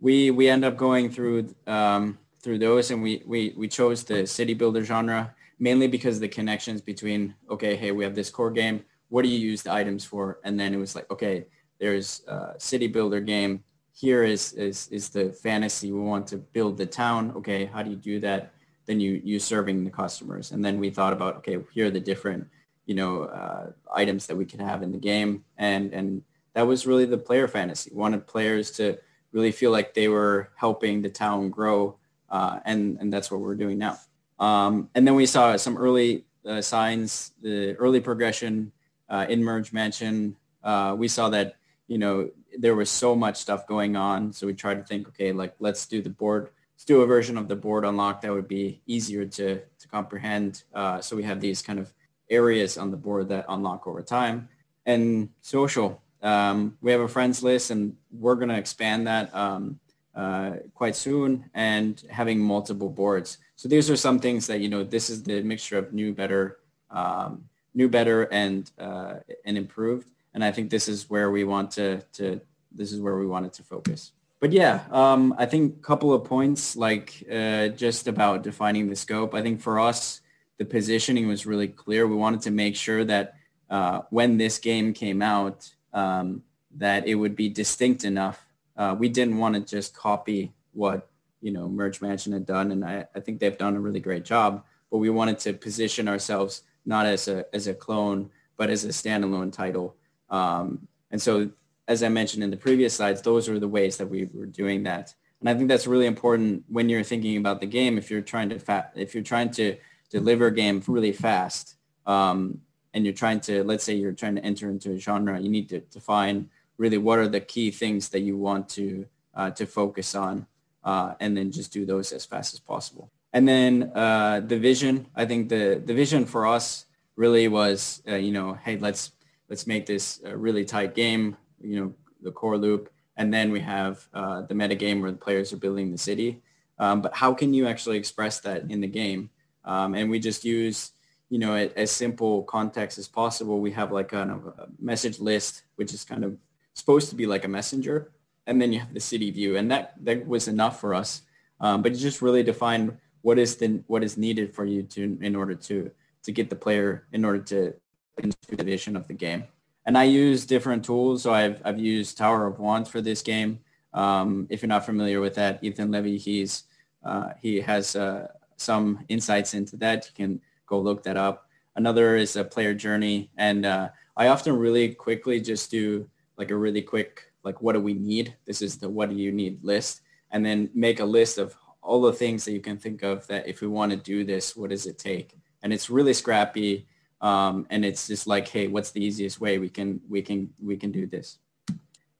[0.00, 4.26] we we end up going through um, through those, and we, we we chose the
[4.26, 8.84] city builder genre mainly because the connections between okay, hey, we have this core game.
[9.08, 10.40] What do you use the items for?
[10.44, 11.46] And then it was like, okay,
[11.78, 13.62] there's a city builder game.
[13.92, 15.92] Here is is is the fantasy.
[15.92, 17.32] We want to build the town.
[17.36, 18.52] Okay, how do you do that?
[18.86, 22.00] Then you you serving the customers, and then we thought about okay, here are the
[22.00, 22.46] different
[22.86, 26.22] you know uh, items that we could have in the game, and and
[26.54, 27.90] that was really the player fantasy.
[27.92, 28.98] We wanted players to
[29.32, 31.96] really feel like they were helping the town grow,
[32.34, 33.96] uh, and and that's what we're doing now.
[34.40, 38.72] Um, and then we saw some early uh, signs, the early progression
[39.08, 40.36] uh, in Merge Mansion.
[40.64, 41.54] Uh, we saw that
[41.86, 45.30] you know there was so much stuff going on, so we tried to think, okay,
[45.32, 48.48] like let's do the board, let's do a version of the board unlock that would
[48.48, 50.64] be easier to to comprehend.
[50.74, 51.94] Uh, so we have these kind of
[52.28, 54.48] areas on the board that unlock over time,
[54.86, 56.02] and social.
[56.20, 59.78] Um, we have a friends list and we're going to expand that um,
[60.14, 63.38] uh, quite soon and having multiple boards.
[63.56, 66.58] So these are some things that, you know, this is the mixture of new, better,
[66.90, 70.08] um, new, better and, uh, and improved.
[70.34, 72.40] And I think this is where we want to, to
[72.72, 74.12] this is where we wanted to focus.
[74.40, 78.96] But yeah, um, I think a couple of points like uh, just about defining the
[78.96, 79.34] scope.
[79.34, 80.20] I think for us,
[80.58, 82.06] the positioning was really clear.
[82.06, 83.34] We wanted to make sure that
[83.70, 86.42] uh, when this game came out, um,
[86.76, 88.46] that it would be distinct enough.
[88.76, 91.08] Uh, we didn't want to just copy what
[91.40, 94.24] you know Merge Mansion had done, and I, I think they've done a really great
[94.24, 94.64] job.
[94.90, 98.88] But we wanted to position ourselves not as a as a clone, but as a
[98.88, 99.96] standalone title.
[100.30, 101.50] Um, and so,
[101.86, 104.82] as I mentioned in the previous slides, those are the ways that we were doing
[104.84, 105.14] that.
[105.40, 107.98] And I think that's really important when you're thinking about the game.
[107.98, 109.76] If you're trying to fa- if you're trying to
[110.10, 112.60] deliver a game really fast, um,
[112.94, 115.68] and you're trying to, let's say you're trying to enter into a genre, you need
[115.68, 120.14] to define really what are the key things that you want to uh, to focus
[120.14, 120.46] on,
[120.84, 123.10] uh, and then just do those as fast as possible.
[123.32, 128.16] And then uh, the vision, I think the the vision for us really was, uh,
[128.16, 129.12] you know, hey, let's
[129.48, 133.60] let's make this a really tight game, you know, the core loop, and then we
[133.60, 136.42] have uh, the meta game where the players are building the city.
[136.78, 139.30] Um, but how can you actually express that in the game?
[139.64, 140.92] Um, and we just use
[141.34, 145.62] you know, as simple context as possible, we have like kind of a message list,
[145.74, 146.36] which is kind of
[146.74, 148.12] supposed to be like a messenger.
[148.46, 149.56] And then you have the city view.
[149.56, 151.22] And that, that was enough for us.
[151.60, 155.18] Um, but you just really define what is the, what is needed for you to,
[155.22, 155.90] in order to,
[156.24, 157.74] to get the player in order to
[158.18, 159.44] into the vision of the game.
[159.86, 161.22] And I use different tools.
[161.22, 163.60] So I've, I've used Tower of Wants for this game.
[163.92, 166.64] Um, if you're not familiar with that, Ethan Levy, he's,
[167.04, 170.06] uh, he has uh, some insights into that.
[170.06, 171.48] You can go look that up.
[171.76, 173.30] Another is a player journey.
[173.36, 177.80] And uh, I often really quickly just do like a really quick, like, what do
[177.80, 178.34] we need?
[178.44, 180.00] This is the what do you need list.
[180.30, 183.46] And then make a list of all the things that you can think of that
[183.46, 185.36] if we want to do this, what does it take?
[185.62, 186.86] And it's really scrappy.
[187.20, 190.76] Um, and it's just like, hey, what's the easiest way we can, we can, we
[190.76, 191.38] can do this?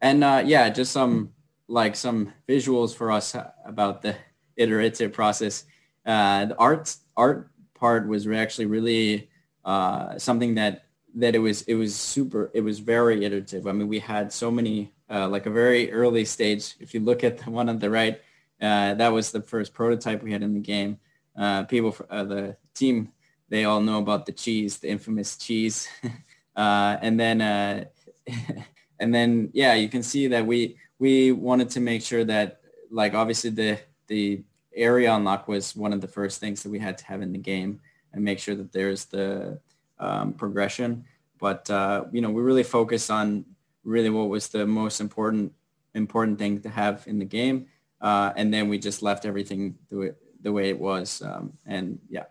[0.00, 1.32] And uh, yeah, just some
[1.66, 4.14] like some visuals for us about the
[4.56, 5.64] iterative process.
[6.04, 9.30] Uh, the art, art part was actually really
[9.64, 10.83] uh, something that
[11.14, 13.66] that it was it was super it was very iterative.
[13.66, 16.74] I mean, we had so many uh, like a very early stage.
[16.80, 18.20] If you look at the one on the right,
[18.60, 20.98] uh, that was the first prototype we had in the game.
[21.36, 23.12] Uh, people, uh, the team,
[23.48, 25.88] they all know about the cheese, the infamous cheese,
[26.56, 27.40] uh, and then
[29.00, 33.14] and then yeah, you can see that we we wanted to make sure that like
[33.14, 34.42] obviously the the
[34.74, 37.38] area unlock was one of the first things that we had to have in the
[37.38, 37.80] game
[38.12, 39.58] and make sure that there's the
[39.98, 41.04] um, progression.
[41.38, 43.44] But uh, you know, we really focused on
[43.84, 45.52] really what was the most important
[45.94, 47.66] important thing to have in the game,
[48.00, 50.10] uh, and then we just left everything the way,
[50.42, 51.22] the way it was.
[51.22, 52.24] Um, and yeah,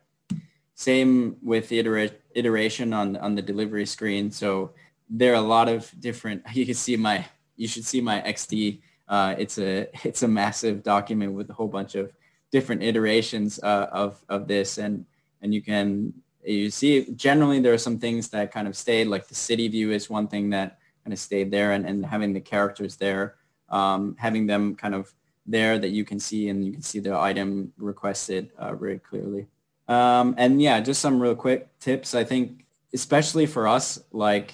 [0.76, 4.32] same with the itera- iteration on on the delivery screen.
[4.32, 4.74] So
[5.10, 6.44] there are a lot of different.
[6.54, 7.26] You can see my.
[7.56, 8.82] You should see my XD.
[9.08, 12.12] Uh, it's a it's a massive document with a whole bunch of
[12.52, 15.06] different iterations uh, of of this, and
[15.42, 16.14] and you can
[16.46, 19.92] you see generally there are some things that kind of stayed, like the city view
[19.92, 23.36] is one thing that kind of stayed there, and, and having the characters there,
[23.70, 25.14] um, having them kind of
[25.46, 29.48] there that you can see, and you can see the item requested uh, very clearly.
[29.88, 32.16] Um, and yeah, just some real quick tips.
[32.16, 34.54] I think especially for us, like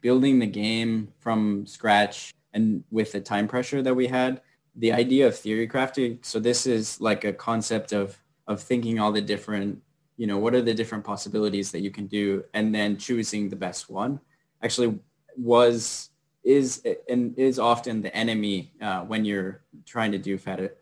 [0.00, 4.40] building the game from scratch and with the time pressure that we had,
[4.76, 6.24] the idea of theory crafting.
[6.24, 8.16] So this is like a concept of
[8.48, 9.80] of thinking all the different,
[10.20, 12.44] you know, what are the different possibilities that you can do?
[12.52, 14.20] And then choosing the best one
[14.62, 14.98] actually
[15.34, 16.10] was,
[16.44, 16.68] is,
[17.08, 20.36] and is often the enemy uh, when you're trying to do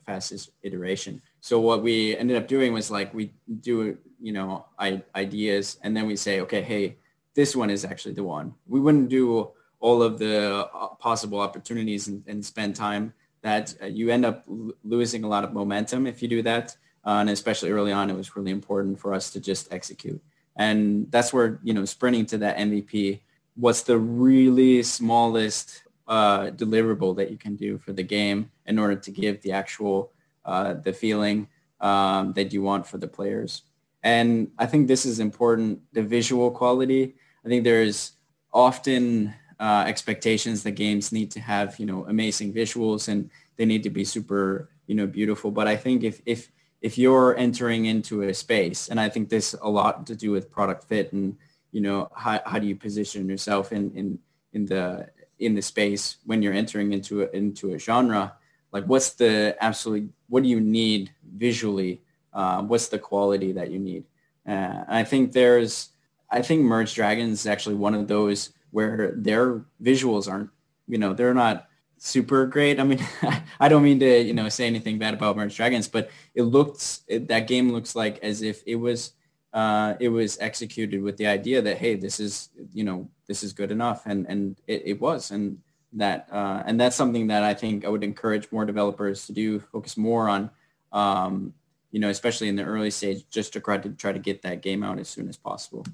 [0.09, 1.23] fastest iteration.
[1.41, 4.67] So what we ended up doing was like, we do, you know,
[5.15, 6.97] ideas, and then we say, okay, hey,
[7.39, 8.55] this one is actually the one.
[8.67, 13.87] We wouldn't do all of the uh, possible opportunities and, and spend time that uh,
[13.87, 14.43] you end up
[14.83, 16.77] losing a lot of momentum if you do that.
[17.05, 20.21] Uh, and especially early on, it was really important for us to just execute.
[20.57, 23.21] And that's where, you know, sprinting to that MVP,
[23.55, 28.97] what's the really smallest uh, deliverable that you can do for the game in order
[28.97, 30.11] to give the actual,
[30.45, 31.49] uh, the feeling
[31.81, 33.63] um, that you want for the players.
[34.03, 37.15] And I think this is important, the visual quality.
[37.45, 38.13] I think there's
[38.53, 43.83] often uh, expectations that games need to have, you know, amazing visuals and they need
[43.83, 45.51] to be super, you know, beautiful.
[45.51, 46.51] But I think if, if
[46.81, 50.51] if you're entering into a space, and I think this a lot to do with
[50.51, 51.37] product fit and
[51.73, 54.19] you know how, how do you position yourself in in
[54.53, 58.35] in the in the space when you're entering into a, into a genre?
[58.73, 62.03] Like what's the absolutely what do you need visually?
[62.33, 64.05] Uh, what's the quality that you need?
[64.49, 65.91] Uh, i think there's
[66.31, 70.49] i think merge dragons is actually one of those where their visuals aren't
[70.87, 72.81] you know they're not super great.
[72.81, 73.05] I mean,
[73.61, 77.03] I don't mean to, you know, say anything bad about Merge Dragons, but it looks,
[77.07, 79.13] it, that game looks like as if it was,
[79.53, 83.53] uh, it was executed with the idea that, hey, this is, you know, this is
[83.53, 84.07] good enough.
[84.07, 85.31] And, and it, it was.
[85.31, 85.59] And
[85.95, 89.59] that, uh, and that's something that I think I would encourage more developers to do,
[89.59, 90.51] focus more on,
[90.93, 91.55] um,
[91.91, 94.63] you know, especially in the early stage, just to try to try to get that
[94.63, 95.87] game out as soon as possible.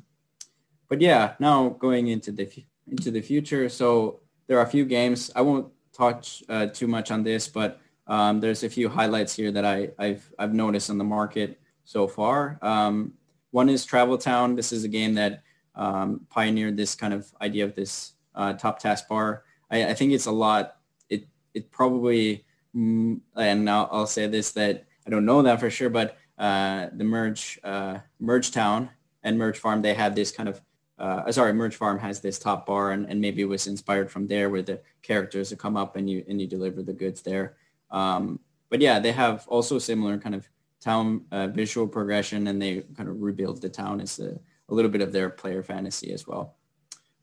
[0.88, 2.50] But yeah, now going into the,
[2.90, 3.68] into the future.
[3.68, 5.30] So there are a few games.
[5.34, 9.50] I won't touch uh, too much on this, but um, there's a few highlights here
[9.52, 12.59] that I, have I've noticed on the market so far.
[12.61, 13.14] Um,
[13.50, 14.57] one is Travel Town.
[14.57, 15.42] This is a game that
[15.74, 19.40] um, pioneered this kind of idea of this uh, top taskbar.
[19.70, 20.76] I, I, think it's a lot.
[21.09, 25.70] It it probably, mm, and I'll, I'll, say this that I don't know that for
[25.70, 28.90] sure, but uh, the merge uh, merge town
[29.22, 30.61] and merge farm they had this kind of
[30.98, 34.26] uh, sorry, Merge Farm has this top bar, and, and maybe it was inspired from
[34.26, 37.57] there, where the characters come up and you and you deliver the goods there.
[37.90, 40.48] Um, but yeah, they have also similar kind of
[40.80, 44.90] town uh, visual progression, and they kind of rebuild the town as a, a little
[44.90, 46.57] bit of their player fantasy as well.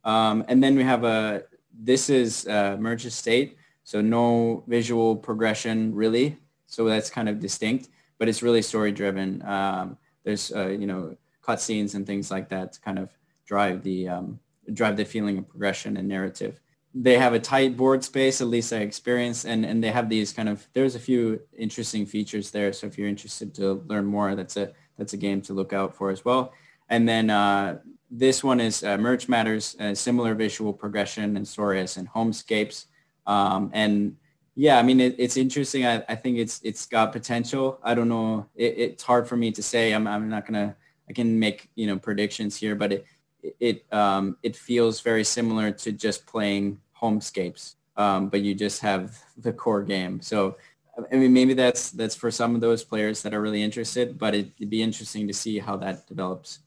[0.04, 5.96] Um, and then we have a this is uh, Merge Estate, so no visual progression
[5.96, 9.42] really, so that's kind of distinct, but it's really story driven.
[9.46, 13.10] Um, there's uh, you know cutscenes and things like that to kind of
[13.52, 14.28] drive the um,
[14.80, 16.56] drive the feeling of progression and narrative.
[16.94, 20.34] They have a tight board space, at least I experienced, and, and they have these
[20.38, 21.22] kind of, there's a few
[21.66, 22.74] interesting features there.
[22.74, 24.66] So if you're interested to learn more, that's a,
[24.98, 26.44] that's a game to look out for as well.
[26.90, 31.98] And then uh, this one is uh, Merge Matters, uh, similar visual progression and stories
[31.98, 32.88] and Homescapes.
[33.26, 34.18] Um, and
[34.56, 35.86] yeah, I mean, it, it's interesting.
[35.86, 37.80] I, I think it's it's got potential.
[37.90, 38.48] I don't know.
[38.56, 39.94] It, it's hard for me to say.
[39.96, 40.76] I'm, I'm not going to,
[41.10, 43.06] I can make, you know, predictions here, but it,
[43.60, 49.18] it um, it feels very similar to just playing homescapes, um, but you just have
[49.38, 50.22] the core game.
[50.22, 50.58] So
[51.12, 54.36] I mean, maybe that's that's for some of those players that are really interested, but
[54.36, 56.60] it, would be interesting to see how that develops.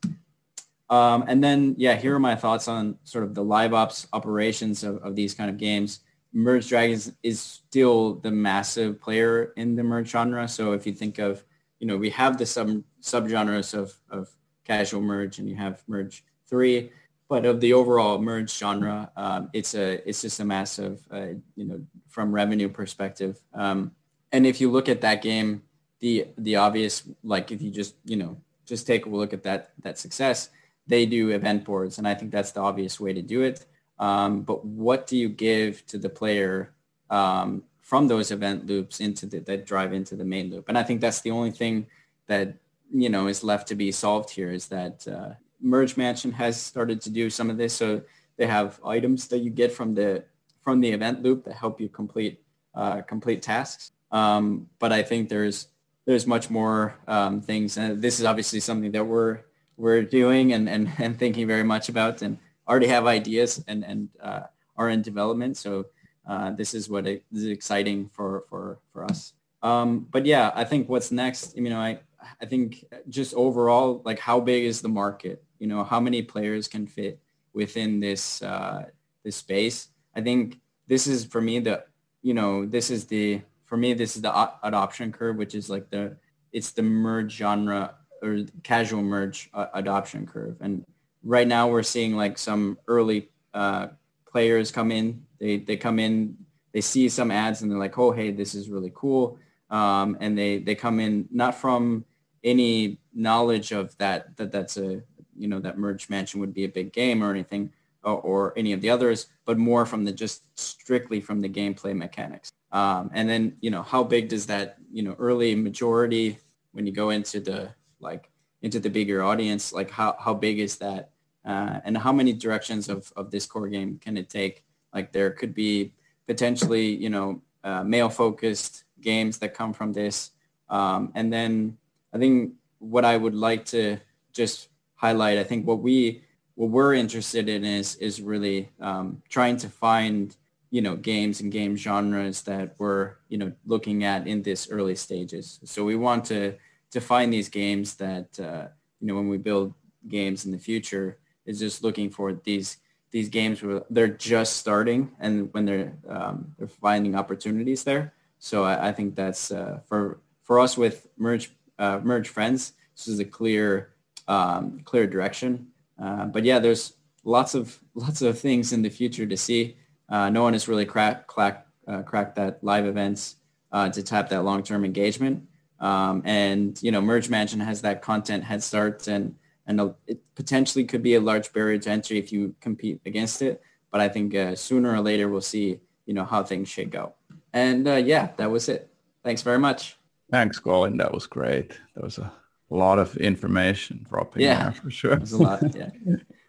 [0.90, 4.84] Um, and then, yeah, here are my thoughts on sort of the live ops operations
[4.84, 6.00] of, of these kind of games.
[6.32, 10.46] Merge Dragons is still the massive player in the merge genre.
[10.48, 11.44] So if you think of,
[11.78, 14.28] you know, we have the sub subgenres of, of
[14.64, 16.90] casual merge and you have merge three.
[17.28, 21.64] But of the overall merge genre, um, it's a it's just a massive, uh, you
[21.64, 23.40] know, from revenue perspective.
[23.54, 23.92] Um,
[24.30, 25.62] and if you look at that game,
[26.00, 29.72] the the obvious, like if you just you know just take a look at that
[29.82, 30.50] that success,
[30.86, 33.64] they do event boards, and I think that's the obvious way to do it.
[33.98, 36.72] Um, but what do you give to the player
[37.10, 40.68] um, from those event loops into the, that drive into the main loop?
[40.68, 41.86] And I think that's the only thing
[42.26, 42.54] that
[42.92, 45.34] you know is left to be solved here is that uh,
[45.64, 47.74] Merge Mansion has started to do some of this.
[47.74, 48.02] So
[48.36, 50.24] they have items that you get from the
[50.62, 52.40] from the event loop that help you complete
[52.74, 53.92] uh, complete tasks.
[54.12, 55.68] Um, but I think there's
[56.04, 59.40] there's much more um, things, and this is obviously something that we're
[59.76, 62.38] we're doing and, and, and thinking very much about, and
[62.68, 64.42] already have ideas and and uh,
[64.76, 65.56] are in development.
[65.56, 65.86] So
[66.26, 69.32] uh, this is what it, is exciting for for for us.
[69.62, 71.56] Um, but yeah, I think what's next.
[71.56, 72.00] You know, I
[72.40, 75.43] I think just overall, like how big is the market?
[75.58, 77.20] You know how many players can fit
[77.52, 78.84] within this uh,
[79.24, 79.88] this space.
[80.14, 81.84] I think this is for me the
[82.22, 85.90] you know this is the for me this is the adoption curve, which is like
[85.90, 86.16] the
[86.52, 90.56] it's the merge genre or casual merge uh, adoption curve.
[90.60, 90.84] And
[91.22, 93.88] right now we're seeing like some early uh,
[94.30, 95.24] players come in.
[95.38, 96.36] They they come in,
[96.72, 99.38] they see some ads, and they're like, oh hey, this is really cool.
[99.70, 102.04] Um, and they they come in not from
[102.42, 105.02] any knowledge of that that that's a
[105.36, 107.72] you know that merge mansion would be a big game or anything
[108.02, 111.94] or, or any of the others, but more from the just strictly from the gameplay
[111.94, 112.50] mechanics.
[112.72, 116.38] Um, and then you know how big does that you know early majority
[116.72, 117.70] when you go into the
[118.00, 118.30] like
[118.62, 121.10] into the bigger audience like how, how big is that?
[121.44, 124.64] Uh, and how many directions of, of this core game can it take?
[124.94, 125.92] Like there could be
[126.26, 130.30] potentially you know uh, male focused games that come from this.
[130.70, 131.76] Um, and then
[132.14, 133.98] i think what i would like to
[134.32, 134.68] just
[135.04, 136.22] highlight i think what we
[136.54, 140.36] what we're interested in is is really um, trying to find
[140.70, 144.96] you know games and game genres that we're you know looking at in this early
[144.96, 146.54] stages so we want to
[146.90, 148.66] to find these games that uh,
[149.00, 149.74] you know when we build
[150.08, 152.78] games in the future is just looking for these
[153.10, 158.12] these games where they're just starting and when they're um, they're finding opportunities there.
[158.40, 162.72] So I, I think that's uh, for for us with merge uh, merge friends.
[162.96, 163.93] This is a clear
[164.28, 165.68] um, clear direction.
[166.00, 166.94] Uh, but yeah, there's
[167.24, 169.76] lots of lots of things in the future to see.
[170.08, 173.36] Uh, no one has really cracked crack, uh, cracked that live events
[173.72, 175.46] uh, to tap that long term engagement.
[175.80, 179.34] Um, and you know, Merge Mansion has that content head start, and
[179.66, 183.42] and a, it potentially could be a large barrier to entry if you compete against
[183.42, 183.62] it.
[183.90, 187.14] But I think uh, sooner or later we'll see you know how things should go.
[187.52, 188.90] And uh, yeah, that was it.
[189.22, 189.96] Thanks very much.
[190.30, 190.96] Thanks, Colin.
[190.96, 191.78] That was great.
[191.94, 192.32] That was a
[192.76, 195.18] lot of information dropping yeah, for sure.
[195.18, 195.62] was a lot.
[195.74, 195.90] Yeah,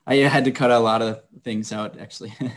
[0.07, 2.33] I had to cut a lot of things out actually.
[2.39, 2.49] yeah,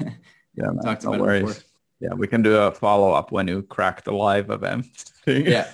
[0.56, 1.42] man, talked no about worries.
[1.42, 1.62] it before.
[2.00, 4.86] Yeah, we can do a follow up when you crack the live event.
[5.26, 5.68] yeah.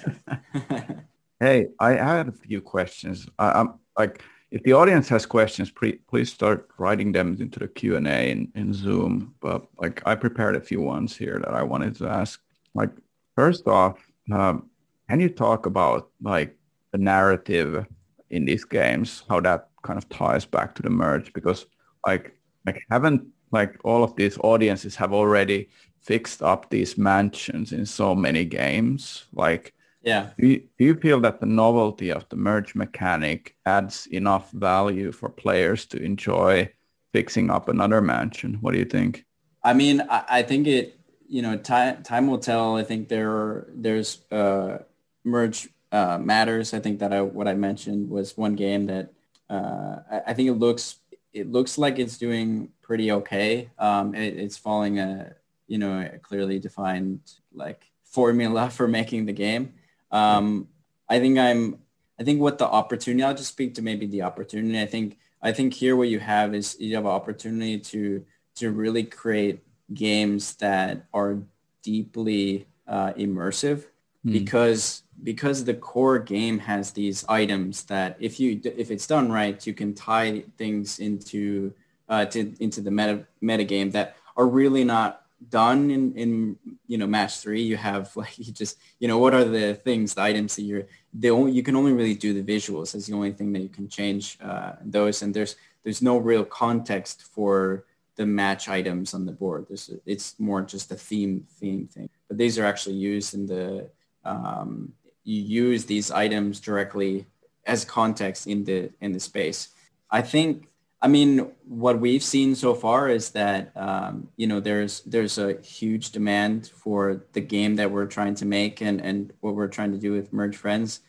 [1.40, 3.28] hey, I had a few questions.
[3.38, 7.68] I, am like, if the audience has questions, pre- please start writing them into the
[7.68, 9.34] Q and A in, in Zoom.
[9.40, 12.40] But like, I prepared a few ones here that I wanted to ask.
[12.74, 12.90] Like,
[13.34, 13.98] first off,
[14.32, 14.70] um,
[15.10, 16.56] can you talk about like
[16.94, 17.84] the narrative
[18.30, 21.32] in these games, how that kind of ties back to the merge?
[21.32, 21.66] Because
[22.06, 25.68] like, like haven't like all of these audiences have already
[26.00, 29.24] fixed up these mansions in so many games.
[29.32, 34.06] Like, yeah, do you, do you feel that the novelty of the merge mechanic adds
[34.12, 36.70] enough value for players to enjoy
[37.12, 38.58] fixing up another mansion?
[38.60, 39.24] What do you think?
[39.64, 41.00] I mean, I, I think it.
[41.26, 42.76] You know, time time will tell.
[42.76, 44.78] I think there there's uh,
[45.24, 46.74] merge uh, matters.
[46.74, 49.12] I think that I, what I mentioned was one game that
[49.48, 50.96] uh, I, I, think it looks
[51.32, 53.70] it looks like it's doing pretty okay.
[53.78, 55.36] Um, it, it's following a
[55.66, 57.20] you know, a clearly defined
[57.52, 59.74] like formula for making the game.
[60.10, 60.68] Um,
[61.08, 61.78] I think I'm,
[62.18, 64.80] I think what the opportunity, I'll just speak to maybe the opportunity.
[64.80, 68.24] I think, I think here what you have is you have an opportunity to,
[68.56, 71.38] to really create games that are
[71.82, 73.84] deeply uh, immersive
[74.24, 74.32] mm.
[74.32, 79.66] because because the core game has these items that if you if it's done right
[79.66, 81.72] you can tie things into
[82.08, 86.56] uh, to, into the meta meta game that are really not done in in
[86.86, 87.62] you know match three.
[87.62, 90.86] You have like you just you know what are the things the items that you're
[91.12, 93.68] the only you can only really do the visuals that's the only thing that you
[93.68, 95.22] can change uh, those.
[95.22, 97.84] And there's there's no real context for
[98.16, 99.66] the match items on the board.
[99.68, 102.08] There's it's more just a theme theme thing.
[102.28, 103.90] But these are actually used in the
[104.24, 104.92] um,
[105.24, 107.26] you use these items directly
[107.66, 109.68] as context in the in the space
[110.10, 110.68] i think
[111.02, 115.60] I mean, what we've seen so far is that um, you know there's there's a
[115.60, 119.92] huge demand for the game that we're trying to make and and what we're trying
[119.92, 121.00] to do with Merge Friends.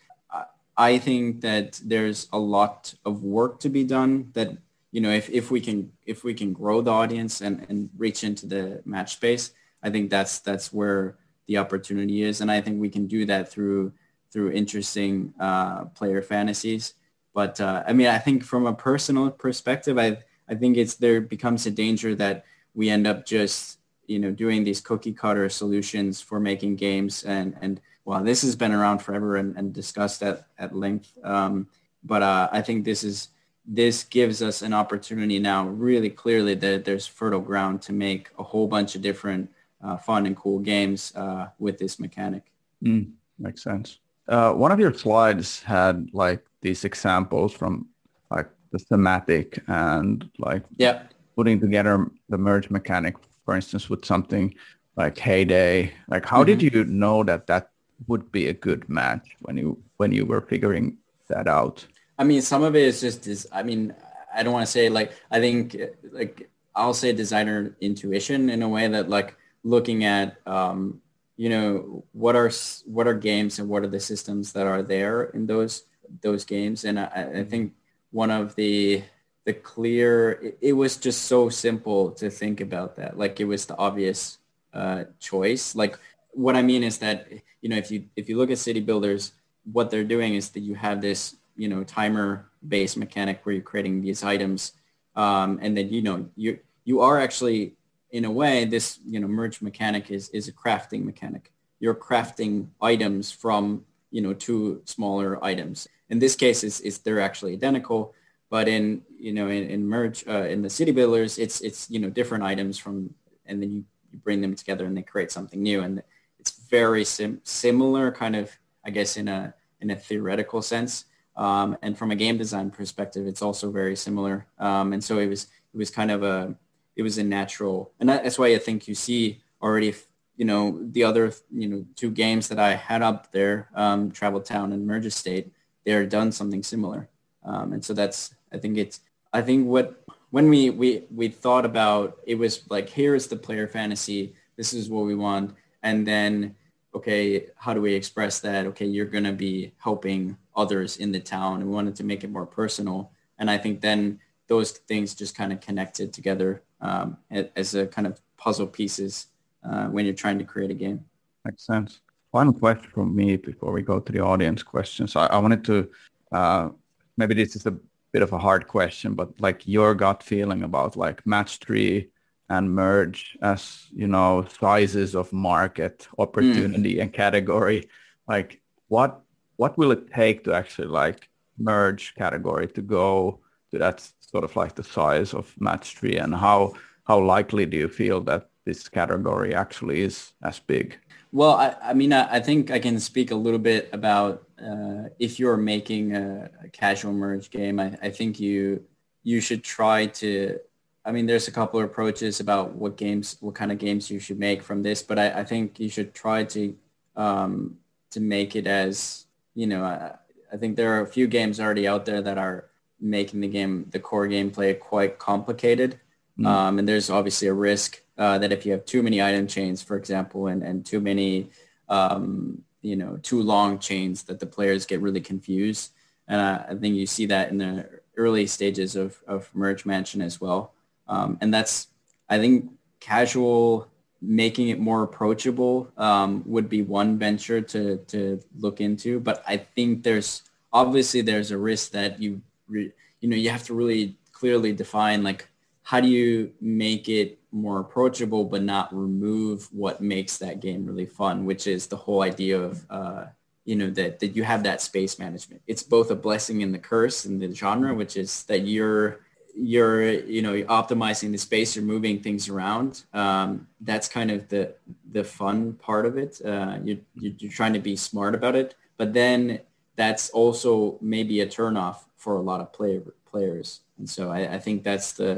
[0.78, 4.32] I think that there's a lot of work to be done.
[4.34, 4.58] That
[4.92, 8.24] you know, if, if we can if we can grow the audience and, and reach
[8.24, 9.52] into the match space,
[9.82, 11.18] I think that's that's where
[11.48, 13.94] the opportunity is, and I think we can do that through
[14.32, 16.96] through interesting uh, player fantasies.
[17.34, 20.18] But uh, I mean, I think from a personal perspective, I
[20.50, 24.64] I think it's there becomes a danger that we end up just you know doing
[24.64, 27.24] these cookie cutter solutions for making games.
[27.24, 31.68] And and well this has been around forever and, and discussed at at length um,
[32.06, 33.30] but uh, I think this is
[33.68, 38.44] this gives us an opportunity now really clearly that there's fertile ground to make a
[38.44, 39.50] whole bunch of different
[39.86, 42.52] uh, fun and cool games uh, with this mechanic.
[42.84, 44.00] Mm, makes sense.
[44.28, 47.88] Uh, one of your slides had like these examples from
[48.32, 51.04] like the thematic and like yeah.
[51.36, 53.16] putting together the merge mechanic,
[53.46, 54.54] for instance, with something
[54.98, 55.94] like Hay Day.
[56.08, 56.58] Like, how mm-hmm.
[56.58, 57.70] did you know that that
[58.08, 60.98] would be a good match when you when you were figuring
[61.30, 61.86] that out?
[62.18, 63.48] I mean, some of it is just is.
[63.52, 63.94] I mean,
[64.34, 65.78] I don't want to say like I think
[66.12, 71.02] like I'll say designer intuition in a way that like looking at um,
[71.36, 72.52] you know what are
[72.86, 75.84] what are games and what are the systems that are there in those
[76.22, 76.86] those games.
[76.86, 77.74] And I, I think
[78.12, 79.04] one of the
[79.44, 83.18] the clear it, it, was just so simple to think about that.
[83.18, 84.38] Like it was the obvious
[84.74, 85.76] uh, choice.
[85.76, 86.00] Like
[86.32, 87.28] what I mean is that
[87.62, 89.34] you know if you if you look at city builders
[89.72, 93.64] what they're doing is that you have this you know timer based mechanic where you're
[93.64, 94.74] creating these items.
[95.16, 97.74] Um, and then you know you you are actually
[98.16, 101.52] in a way this you know merge mechanic is is a crafting mechanic.
[101.82, 105.88] You're crafting items from you know two smaller items.
[106.10, 108.14] In this case is is they're actually identical
[108.50, 112.00] but in you know in, in merge uh, in the city builders it's it's you
[112.00, 113.14] know different items from
[113.48, 115.82] and then you, you bring them together and they create something new.
[115.82, 116.02] And
[116.40, 118.52] it's very sim- similar kind of
[118.86, 121.06] i guess in a in a theoretical sense.
[121.36, 124.48] Um, and from a game design perspective, it's also very similar.
[124.58, 126.56] Um, and so it was it was kind of a
[126.96, 129.94] it was a natural, and that's why I think you see already,
[130.38, 134.42] you know, the other you know two games that I had up there, um, Travel
[134.42, 135.52] Town and Merge Estate,
[135.86, 137.10] they're done something similar.
[137.44, 139.02] Um, and so that's I think it's
[139.34, 143.36] I think what when we we we thought about it was like here is the
[143.36, 146.56] player fantasy, this is what we want, and then
[146.96, 148.66] okay, how do we express that?
[148.66, 151.60] Okay, you're going to be helping others in the town.
[151.60, 153.12] And we wanted to make it more personal.
[153.38, 157.18] And I think then those things just kind of connected together um,
[157.56, 159.28] as a kind of puzzle pieces
[159.64, 161.04] uh, when you're trying to create a game.
[161.44, 162.02] Makes sense.
[162.32, 165.16] Final question from me before we go to the audience questions.
[165.16, 165.90] I, I wanted to,
[166.32, 166.70] uh,
[167.18, 167.78] maybe this is a
[168.12, 172.10] bit of a hard question, but like your gut feeling about like match three
[172.50, 177.02] and merge as you know sizes of market opportunity mm.
[177.02, 177.90] and category
[178.28, 179.22] like what
[179.56, 183.40] what will it take to actually like merge category to go
[183.76, 186.74] to that sort of like the size of match three and how
[187.04, 190.98] how likely do you feel that this category actually is as big
[191.32, 195.10] well i, I mean I, I, think i can speak a little bit about uh,
[195.20, 198.84] if you're making a, a casual merge game I, I think you
[199.24, 200.60] you should try to
[201.08, 204.20] I mean, there's a couple of approaches about what games, what kind of games you
[204.20, 206.76] should make from this, but I, I think you should try to
[207.16, 207.78] um,
[208.10, 209.84] to make it as you know.
[209.84, 210.16] I,
[210.52, 212.70] I think there are a few games already out there that are
[213.00, 216.00] making the game, the core gameplay, quite complicated.
[216.40, 216.46] Mm.
[216.48, 219.82] Um, and there's obviously a risk uh, that if you have too many item chains,
[219.82, 221.50] for example, and, and too many,
[221.90, 225.92] um, you know, too long chains, that the players get really confused.
[226.28, 230.22] And uh, I think you see that in the early stages of, of Merge Mansion
[230.22, 230.74] as well.
[231.08, 231.88] Um, and that's,
[232.30, 233.90] I think, casual
[234.22, 239.20] making it more approachable um, would be one venture to to look into.
[239.20, 240.42] But I think there's
[240.74, 242.92] obviously there's a risk that you re,
[243.22, 245.48] you know you have to really clearly define like
[245.86, 251.06] how do you make it more approachable but not remove what makes that game really
[251.06, 253.26] fun, which is the whole idea of uh,
[253.64, 255.62] you know that that you have that space management.
[255.68, 259.22] It's both a blessing and the curse in the genre, which is that you're
[259.56, 264.50] you're you know you're optimizing the space you're moving things around um, that's kind of
[264.50, 264.76] the
[265.14, 269.14] the fun part of it uh, you, you're trying to be smart about it but
[269.14, 269.62] then
[269.96, 273.02] that's also maybe a turnoff for a lot of player
[273.32, 273.68] players
[274.00, 275.32] and so I, I think that's the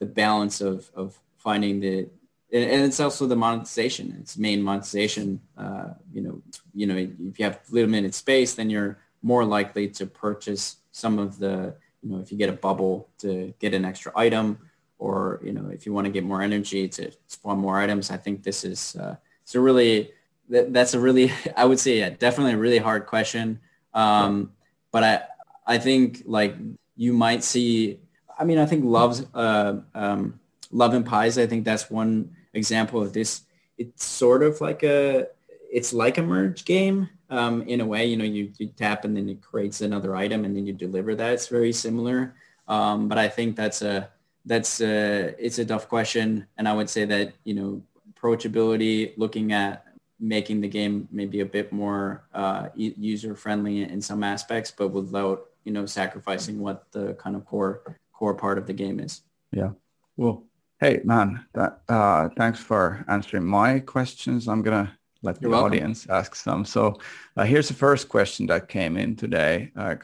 [0.00, 2.08] the balance of of finding the
[2.52, 5.26] and it's also the monetization it's main monetization
[5.64, 6.34] uh, you know
[6.80, 11.38] you know if you have limited space then you're more likely to purchase some of
[11.38, 14.58] the you know, if you get a bubble to get an extra item,
[14.98, 18.16] or you know, if you want to get more energy to spawn more items, I
[18.16, 20.12] think this is uh, it's a really
[20.48, 23.60] that, that's a really I would say yeah, definitely a really hard question.
[23.92, 24.52] Um,
[24.92, 25.22] but I
[25.66, 26.54] I think like
[26.96, 28.00] you might see.
[28.38, 30.40] I mean, I think love's uh, um,
[30.70, 31.38] love and pies.
[31.38, 33.42] I think that's one example of this.
[33.78, 35.28] It's sort of like a
[35.70, 38.06] it's like a merge game um, in a way.
[38.06, 41.14] You know, you, you tap and then it creates another item and then you deliver
[41.14, 41.32] that.
[41.32, 42.34] It's very similar.
[42.68, 44.10] Um, but I think that's a
[44.46, 47.82] that's a it's a tough question, and I would say that you know
[48.14, 49.86] approachability, looking at
[50.18, 55.49] making the game maybe a bit more uh, user friendly in some aspects, but without
[55.64, 59.22] you know sacrificing what the kind of core core part of the game is.
[59.52, 59.70] Yeah.
[60.16, 60.44] Well,
[60.80, 64.48] hey man, that, uh, thanks for answering my questions.
[64.48, 65.72] I'm gonna let You're the welcome.
[65.72, 66.64] audience ask some.
[66.64, 66.98] So
[67.36, 69.70] uh, here's the first question that came in today.
[69.76, 69.96] Uh,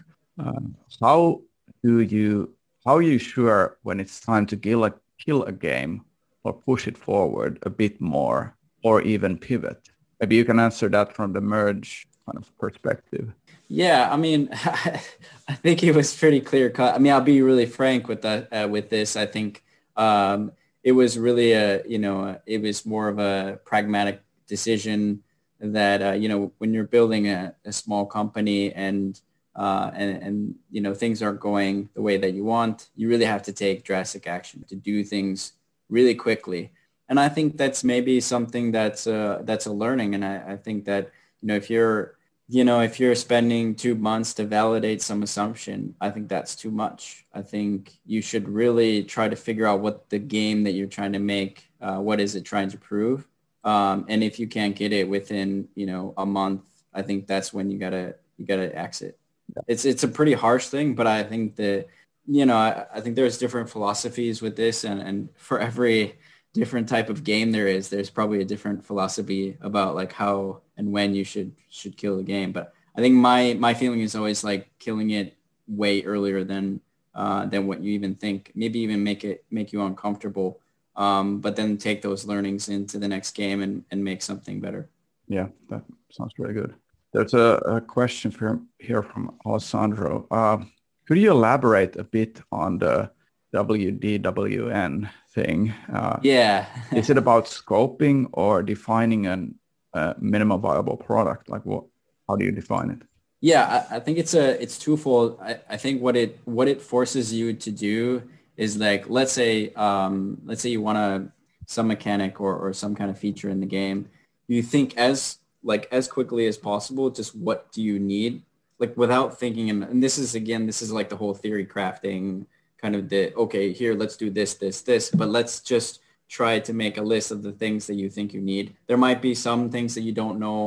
[1.00, 1.40] how
[1.82, 2.54] do you,
[2.84, 6.04] how are you sure when it's time to kill a, kill a game
[6.44, 9.88] or push it forward a bit more or even pivot?
[10.20, 13.32] Maybe you can answer that from the merge kind of perspective.
[13.68, 16.94] Yeah, I mean, I think it was pretty clear cut.
[16.94, 18.48] I mean, I'll be really frank with that.
[18.52, 19.64] Uh, with this, I think
[19.96, 20.52] um,
[20.84, 25.22] it was really a you know it was more of a pragmatic decision
[25.60, 29.20] that uh, you know when you're building a, a small company and
[29.56, 33.24] uh, and, and you know things aren't going the way that you want, you really
[33.24, 35.52] have to take drastic action to do things
[35.88, 36.72] really quickly.
[37.08, 40.16] And I think that's maybe something that's a, that's a learning.
[40.16, 41.10] And I, I think that
[41.40, 42.15] you know if you're
[42.48, 46.70] you know if you're spending two months to validate some assumption, I think that's too
[46.70, 47.26] much.
[47.34, 51.12] I think you should really try to figure out what the game that you're trying
[51.14, 53.26] to make, uh, what is it trying to prove,
[53.64, 56.62] um, and if you can't get it within you know a month,
[56.94, 59.18] I think that's when you gotta you gotta exit.
[59.66, 61.86] It's it's a pretty harsh thing, but I think that
[62.26, 66.16] you know I, I think there's different philosophies with this, and and for every
[66.56, 70.90] different type of game there is, there's probably a different philosophy about like how and
[70.90, 72.52] when you should should kill the game.
[72.52, 75.36] But I think my my feeling is always like killing it
[75.68, 76.80] way earlier than
[77.14, 78.52] uh, than what you even think.
[78.54, 80.60] Maybe even make it make you uncomfortable.
[80.96, 84.88] Um, but then take those learnings into the next game and, and make something better.
[85.28, 86.74] Yeah, that sounds really good.
[87.12, 90.26] There's a, a question from, here from Alessandro.
[90.30, 90.64] Uh,
[91.06, 93.10] could you elaborate a bit on the
[93.56, 95.72] WDWN thing?
[95.92, 96.66] Uh, yeah.
[96.92, 99.48] is it about scoping or defining a
[99.94, 101.48] uh, minimum viable product?
[101.48, 101.84] Like what?
[102.28, 103.02] How do you define it?
[103.40, 105.38] Yeah, I, I think it's a it's twofold.
[105.40, 108.22] I, I think what it what it forces you to do
[108.56, 111.28] is like let's say um, let's say you want a
[111.66, 114.08] some mechanic or, or some kind of feature in the game.
[114.48, 118.42] You think as like as quickly as possible just what do you need
[118.78, 122.46] like without thinking and, and this is again this is like the whole theory crafting
[122.86, 125.92] kind of the okay here let's do this this this but let's just
[126.28, 129.20] try to make a list of the things that you think you need there might
[129.20, 130.62] be some things that you don't know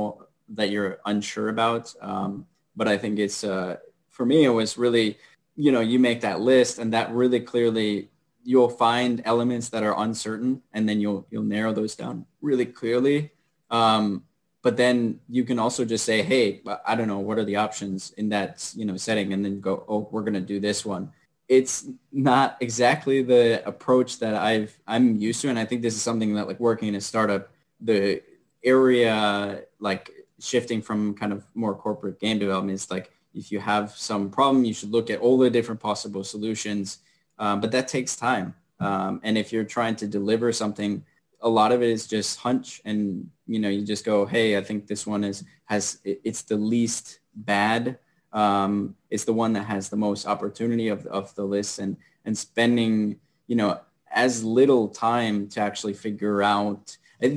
[0.50, 2.46] that you're unsure about um,
[2.76, 3.78] but i think it's uh,
[4.10, 5.18] for me it was really
[5.56, 8.10] you know you make that list and that really clearly
[8.44, 13.32] you'll find elements that are uncertain and then you'll you'll narrow those down really clearly
[13.72, 14.24] um,
[14.62, 18.12] but then you can also just say, hey, I don't know, what are the options
[18.18, 19.32] in that, you know, setting?
[19.32, 21.14] And then go, oh, we're going to do this one.
[21.50, 25.50] It's not exactly the approach that I've, I'm used to.
[25.50, 27.50] And I think this is something that like working in a startup,
[27.82, 28.22] the
[28.64, 33.92] area like shifting from kind of more corporate game development is like, if you have
[33.92, 37.00] some problem, you should look at all the different possible solutions.
[37.38, 38.54] Um, but that takes time.
[38.80, 41.04] Um, and if you're trying to deliver something
[41.42, 44.62] a lot of it is just hunch and you know you just go hey i
[44.64, 47.98] think this one is has it's the least bad
[48.34, 52.38] um, it's the one that has the most opportunity of, of the list and and
[52.38, 53.80] spending you know
[54.12, 57.28] as little time to actually figure out i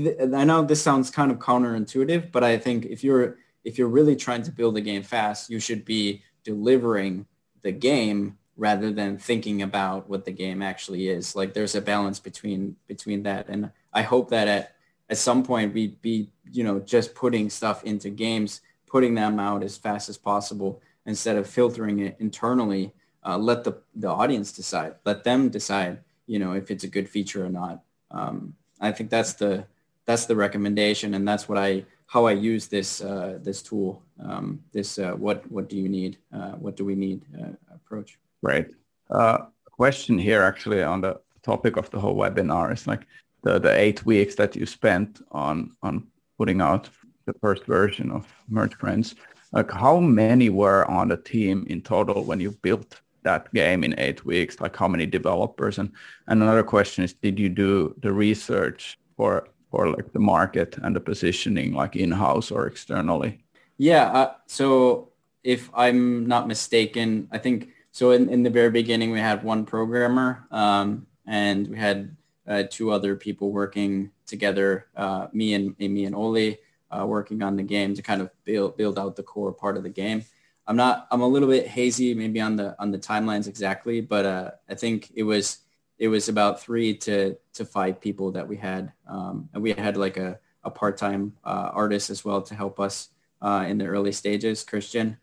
[0.44, 4.42] know this sounds kind of counterintuitive but i think if you're if you're really trying
[4.42, 7.26] to build a game fast you should be delivering
[7.62, 11.34] the game rather than thinking about what the game actually is.
[11.34, 13.48] Like there's a balance between between that.
[13.48, 14.76] And I hope that at
[15.08, 18.60] at some point we'd be you know just putting stuff into games,
[18.92, 22.92] putting them out as fast as possible instead of filtering it internally.
[23.24, 24.94] Uh, let the the audience decide.
[25.04, 25.98] Let them decide.
[26.26, 27.82] You know if it's a good feature or not.
[28.10, 29.64] Um, I think that's the
[30.04, 34.02] that's the recommendation, and that's what I how I use this uh, this tool.
[34.22, 36.18] Um, this uh, what what do you need?
[36.32, 37.22] Uh, what do we need?
[37.40, 38.18] Uh, approach.
[38.42, 38.68] Right.
[39.10, 39.38] Uh,
[39.70, 43.06] question here actually on the topic of the whole webinar is like
[43.42, 46.06] the, the eight weeks that you spent on on
[46.38, 46.88] putting out
[47.26, 49.14] the first version of Merge Friends,
[49.52, 53.98] like how many were on the team in total when you built that game in
[53.98, 54.60] eight weeks?
[54.60, 55.78] Like how many developers?
[55.78, 55.92] And
[56.26, 60.94] and another question is, did you do the research for for like the market and
[60.94, 63.42] the positioning, like in house or externally?
[63.78, 64.04] Yeah.
[64.12, 65.08] Uh, so
[65.42, 68.12] if I'm not mistaken, I think so.
[68.12, 72.16] In, in the very beginning, we had one programmer, um, and we had
[72.46, 76.58] uh, two other people working together, uh, me and me and Oli,
[76.92, 79.82] uh, working on the game to kind of build build out the core part of
[79.82, 80.24] the game.
[80.66, 81.08] I'm not.
[81.10, 84.74] I'm a little bit hazy, maybe on the on the timelines exactly, but uh, I
[84.74, 85.58] think it was
[85.98, 89.96] it was about three to to five people that we had, um, and we had
[89.96, 93.08] like a a part time uh, artist as well to help us
[93.40, 95.16] uh, in the early stages, Christian,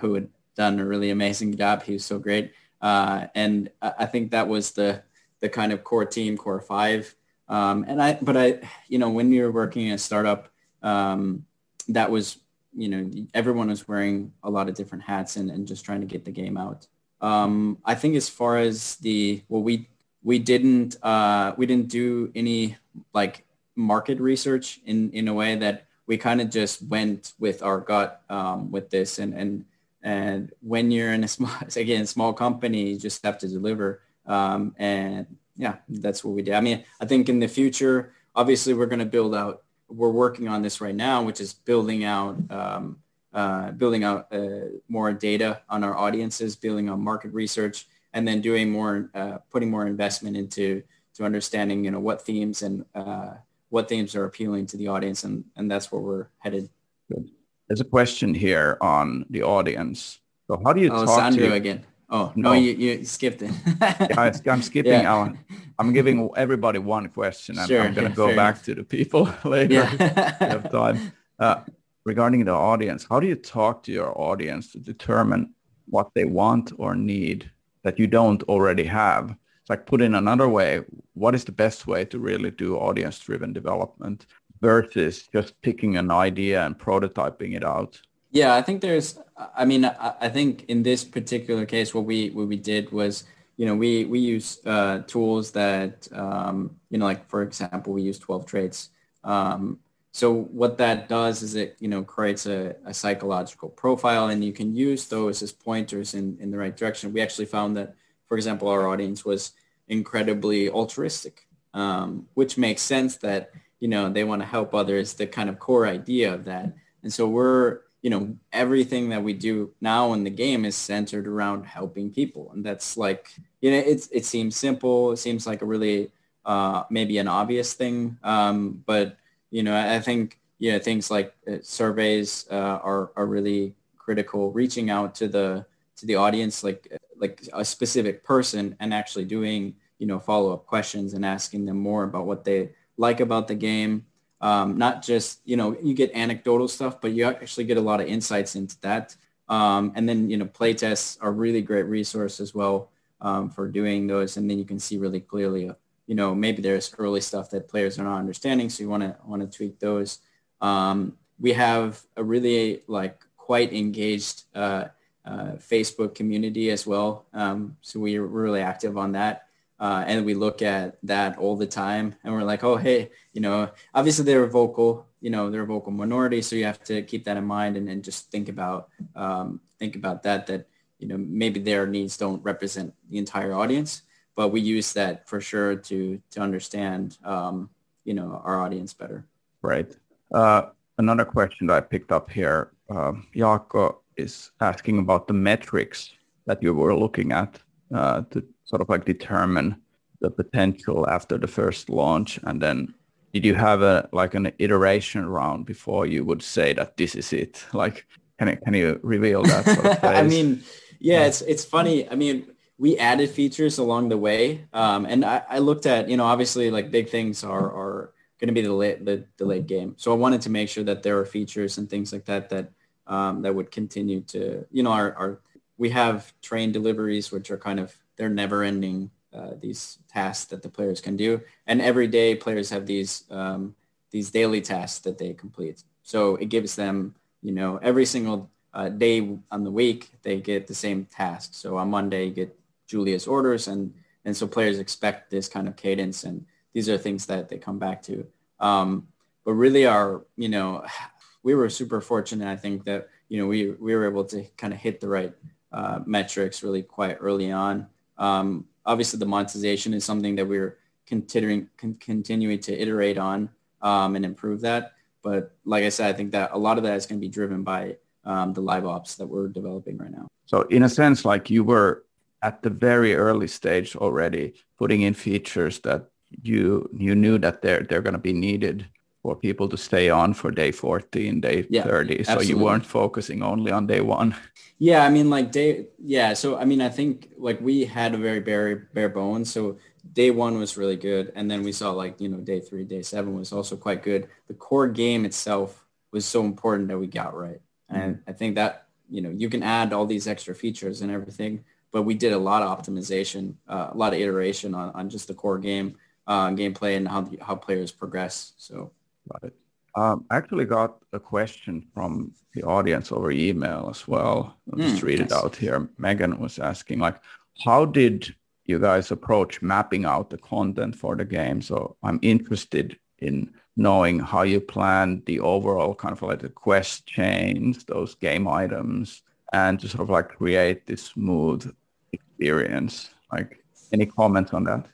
[0.00, 1.84] who had done a really amazing job.
[1.84, 5.02] He was so great, and I think that was the
[5.40, 7.14] the kind of core team, core five.
[7.48, 10.48] Um, and I, but I, you know, when you're working in a startup,
[10.82, 11.44] um,
[11.88, 12.38] that was,
[12.74, 16.06] you know, everyone was wearing a lot of different hats and, and just trying to
[16.06, 16.86] get the game out.
[17.20, 19.88] Um, I think as far as the, well, we,
[20.22, 22.76] we didn't, uh, we didn't do any
[23.12, 23.44] like
[23.76, 28.22] market research in, in a way that we kind of just went with our gut
[28.28, 29.64] um, with this and, and
[30.02, 34.02] and when you're in a small, again, small company, you just have to deliver.
[34.26, 35.26] Um, and
[35.56, 36.54] yeah, that's what we did.
[36.54, 39.62] I mean, I think in the future, obviously we're going to build out,
[39.94, 42.98] we're working on this right now, which is building out, um,
[43.32, 48.40] uh, building out uh, more data on our audiences, building on market research, and then
[48.40, 50.82] doing more, uh, putting more investment into
[51.14, 53.34] to understanding, you know, what themes and uh,
[53.68, 56.68] what themes are appealing to the audience, and and that's where we're headed.
[57.10, 57.30] Good.
[57.68, 60.20] There's a question here on the audience.
[60.46, 61.84] So how do you oh, talk Sandro to again?
[62.10, 63.50] Oh no, you, you skipped it.
[63.80, 65.10] yeah, I, am skipping yeah.
[65.10, 65.38] Alan.
[65.82, 68.64] I'm giving everybody one question, and sure, I'm going to go back enough.
[68.64, 69.74] to the people later.
[69.74, 70.36] Yeah.
[70.40, 71.12] have time.
[71.38, 71.60] Uh,
[72.04, 75.54] regarding the audience, how do you talk to your audience to determine
[75.86, 77.50] what they want or need
[77.82, 79.30] that you don't already have?
[79.60, 80.82] It's like put in another way,
[81.14, 84.26] what is the best way to really do audience-driven development
[84.60, 88.00] versus just picking an idea and prototyping it out?
[88.30, 89.18] Yeah, I think there's.
[89.54, 93.24] I mean, I, I think in this particular case, what we what we did was,
[93.56, 98.02] you know, we we use uh, tools that, um, you know, like for example, we
[98.02, 98.90] use Twelve Traits.
[99.24, 99.78] Um,
[100.12, 104.52] so what that does is it, you know, creates a, a psychological profile, and you
[104.52, 107.12] can use those as pointers in in the right direction.
[107.12, 107.94] We actually found that,
[108.28, 109.52] for example, our audience was
[109.88, 113.50] incredibly altruistic, um, which makes sense that
[113.80, 115.14] you know they want to help others.
[115.14, 119.32] The kind of core idea of that, and so we're you know, everything that we
[119.32, 122.50] do now in the game is centered around helping people.
[122.52, 125.12] And that's like, you know, it's, it seems simple.
[125.12, 126.10] It seems like a really,
[126.44, 128.18] uh, maybe an obvious thing.
[128.24, 129.16] Um, but,
[129.50, 134.50] you know, I think, you know, things like uh, surveys uh, are, are really critical.
[134.50, 135.64] Reaching out to the,
[135.96, 141.14] to the audience, like, like a specific person and actually doing, you know, follow-up questions
[141.14, 144.04] and asking them more about what they like about the game
[144.42, 148.00] um, not just, you know, you get anecdotal stuff, but you actually get a lot
[148.00, 149.16] of insights into that.
[149.48, 152.90] Um, and then, you know, playtests are really great resource as well
[153.20, 154.36] um, for doing those.
[154.36, 155.74] And then you can see really clearly, uh,
[156.06, 158.68] you know, maybe there's early stuff that players are not understanding.
[158.68, 160.18] So you want to want to tweak those.
[160.60, 164.86] Um, we have a really like quite engaged uh,
[165.24, 167.26] uh, Facebook community as well.
[167.32, 169.46] Um, so we're really active on that.
[169.82, 173.40] Uh, and we look at that all the time and we're like, oh, hey, you
[173.40, 176.40] know, obviously they're a vocal, you know, they're a vocal minority.
[176.40, 179.96] So you have to keep that in mind and, and just think about, um, think
[179.96, 180.68] about that, that,
[181.00, 184.02] you know, maybe their needs don't represent the entire audience,
[184.36, 187.68] but we use that for sure to, to understand, um,
[188.04, 189.26] you know, our audience better.
[189.62, 189.90] Right.
[190.32, 190.66] Uh,
[190.98, 196.12] another question that I picked up here, uh, Jaakko is asking about the metrics
[196.46, 197.58] that you were looking at
[197.92, 199.76] uh, to sort of like determine
[200.20, 202.40] the potential after the first launch?
[202.44, 202.94] And then
[203.34, 207.32] did you have a like an iteration round before you would say that this is
[207.32, 207.64] it?
[207.74, 208.06] Like
[208.38, 210.64] can you, can you reveal that sort of i mean
[210.98, 212.08] yeah it's it's funny.
[212.08, 212.46] I mean
[212.78, 214.66] we added features along the way.
[214.72, 218.48] Um, and I, I, looked at you know obviously like big things are are going
[218.48, 219.94] to be the late the, the late game.
[219.98, 222.72] So i wanted to make sure that there are features and things like that that
[223.06, 225.40] um, that would continue to you know our, our
[225.76, 230.62] we have train deliveries which are kind of they're never ending uh, these tasks that
[230.62, 231.40] the players can do.
[231.66, 233.74] And every day players have these, um,
[234.10, 235.82] these daily tasks that they complete.
[236.02, 240.66] So it gives them, you know, every single uh, day on the week, they get
[240.66, 241.54] the same task.
[241.54, 243.94] So on Monday, you get Julia's orders and,
[244.24, 247.78] and so players expect this kind of cadence and these are things that they come
[247.78, 248.26] back to.
[248.60, 249.08] Um,
[249.44, 250.84] but really our, you know,
[251.42, 254.72] we were super fortunate, I think that, you know, we, we were able to kind
[254.72, 255.32] of hit the right
[255.72, 257.88] uh, metrics really quite early on.
[258.18, 263.50] Um, obviously, the monetization is something that we're continuing con- continuing to iterate on
[263.80, 264.92] um, and improve that.
[265.22, 267.28] But like I said, I think that a lot of that is going to be
[267.28, 270.28] driven by um, the live ops that we're developing right now.
[270.46, 272.04] So in a sense, like you were
[272.42, 276.08] at the very early stage already putting in features that
[276.42, 278.86] you you knew that they're they're going to be needed
[279.22, 282.20] for people to stay on for day 14, day yeah, 30.
[282.20, 282.44] Absolutely.
[282.44, 284.34] So you weren't focusing only on day one.
[284.78, 286.34] Yeah, I mean, like day, yeah.
[286.34, 289.52] So I mean, I think like we had a very bare bare bones.
[289.52, 289.78] So
[290.12, 293.02] day one was really good, and then we saw like you know day three, day
[293.02, 294.28] seven was also quite good.
[294.48, 298.30] The core game itself was so important that we got right, and mm-hmm.
[298.30, 302.02] I think that you know you can add all these extra features and everything, but
[302.02, 305.34] we did a lot of optimization, uh, a lot of iteration on, on just the
[305.34, 305.96] core game,
[306.26, 308.54] uh, gameplay, and how how players progress.
[308.56, 308.90] So.
[309.32, 309.54] Got it.
[309.94, 314.56] Um, I actually got a question from the audience over email as well.
[314.72, 315.30] I'll just mm, read nice.
[315.30, 315.88] it out here.
[315.98, 317.20] Megan was asking, like,
[317.64, 321.60] how did you guys approach mapping out the content for the game?
[321.60, 327.06] So I'm interested in knowing how you plan the overall kind of like the quest
[327.06, 329.22] chains, those game items,
[329.52, 331.70] and to sort of like create this smooth
[332.12, 333.10] experience.
[333.30, 333.62] Like
[333.92, 334.86] any comments on that?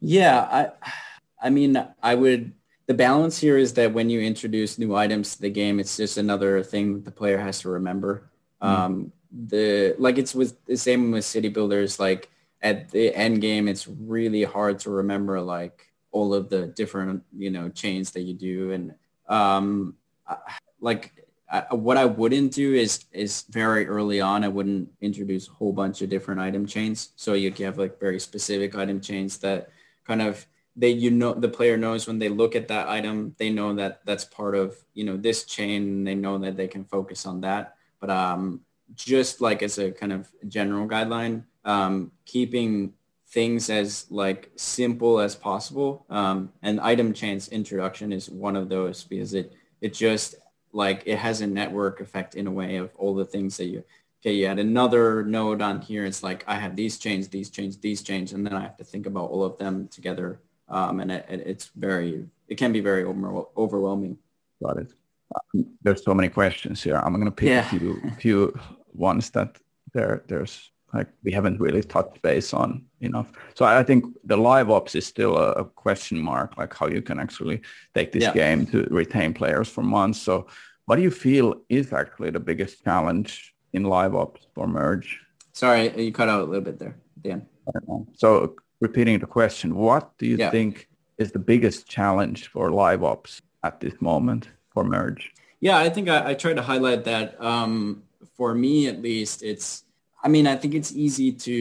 [0.00, 0.90] Yeah, I
[1.46, 2.52] I mean, I would
[2.86, 6.18] the balance here is that when you introduce new items to the game, it's just
[6.18, 8.30] another thing the player has to remember.
[8.62, 8.68] Mm.
[8.68, 9.12] Um,
[9.48, 11.98] the like it's with the same with city builders.
[11.98, 12.30] Like
[12.62, 17.50] at the end game, it's really hard to remember like all of the different you
[17.50, 18.94] know chains that you do, and
[19.28, 19.96] um,
[20.80, 21.12] like
[21.50, 24.44] I, what I wouldn't do is is very early on.
[24.44, 27.10] I wouldn't introduce a whole bunch of different item chains.
[27.16, 29.70] So you have like very specific item chains that
[30.06, 30.46] kind of
[30.76, 34.00] they you know the player knows when they look at that item they know that
[34.04, 37.76] that's part of you know this chain they know that they can focus on that.
[38.00, 38.60] But um
[38.94, 42.92] just like as a kind of general guideline um keeping
[43.28, 49.04] things as like simple as possible um and item chains introduction is one of those
[49.04, 50.36] because it it just
[50.72, 53.82] like it has a network effect in a way of all the things that you
[54.20, 57.78] okay you had another node on here it's like i have these chains these chains
[57.78, 60.40] these chains and then i have to think about all of them together
[60.74, 64.18] um, and it, it's very it can be very over, overwhelming.
[64.62, 64.92] Got it.
[65.34, 66.96] Um, there's so many questions here.
[66.96, 67.66] I'm going to pick yeah.
[67.66, 68.60] a few few
[68.92, 69.58] ones that
[69.94, 73.32] there there's like we haven't really touched base on enough.
[73.54, 77.02] So I think the live ops is still a, a question mark, like how you
[77.02, 77.62] can actually
[77.94, 78.32] take this yeah.
[78.32, 80.20] game to retain players for months.
[80.20, 80.46] So
[80.86, 85.20] what do you feel is actually the biggest challenge in live ops for merge?
[85.52, 87.46] Sorry, you cut out a little bit there, Dan.
[88.14, 88.56] So
[88.88, 90.50] repeating the question, what do you yeah.
[90.50, 90.72] think
[91.22, 93.32] is the biggest challenge for live ops
[93.68, 95.32] at this moment for merge?
[95.60, 97.26] Yeah, I think I, I tried to highlight that.
[97.52, 98.02] Um,
[98.36, 99.68] for me, at least, it's.
[100.26, 101.56] I mean, I think it's easy to,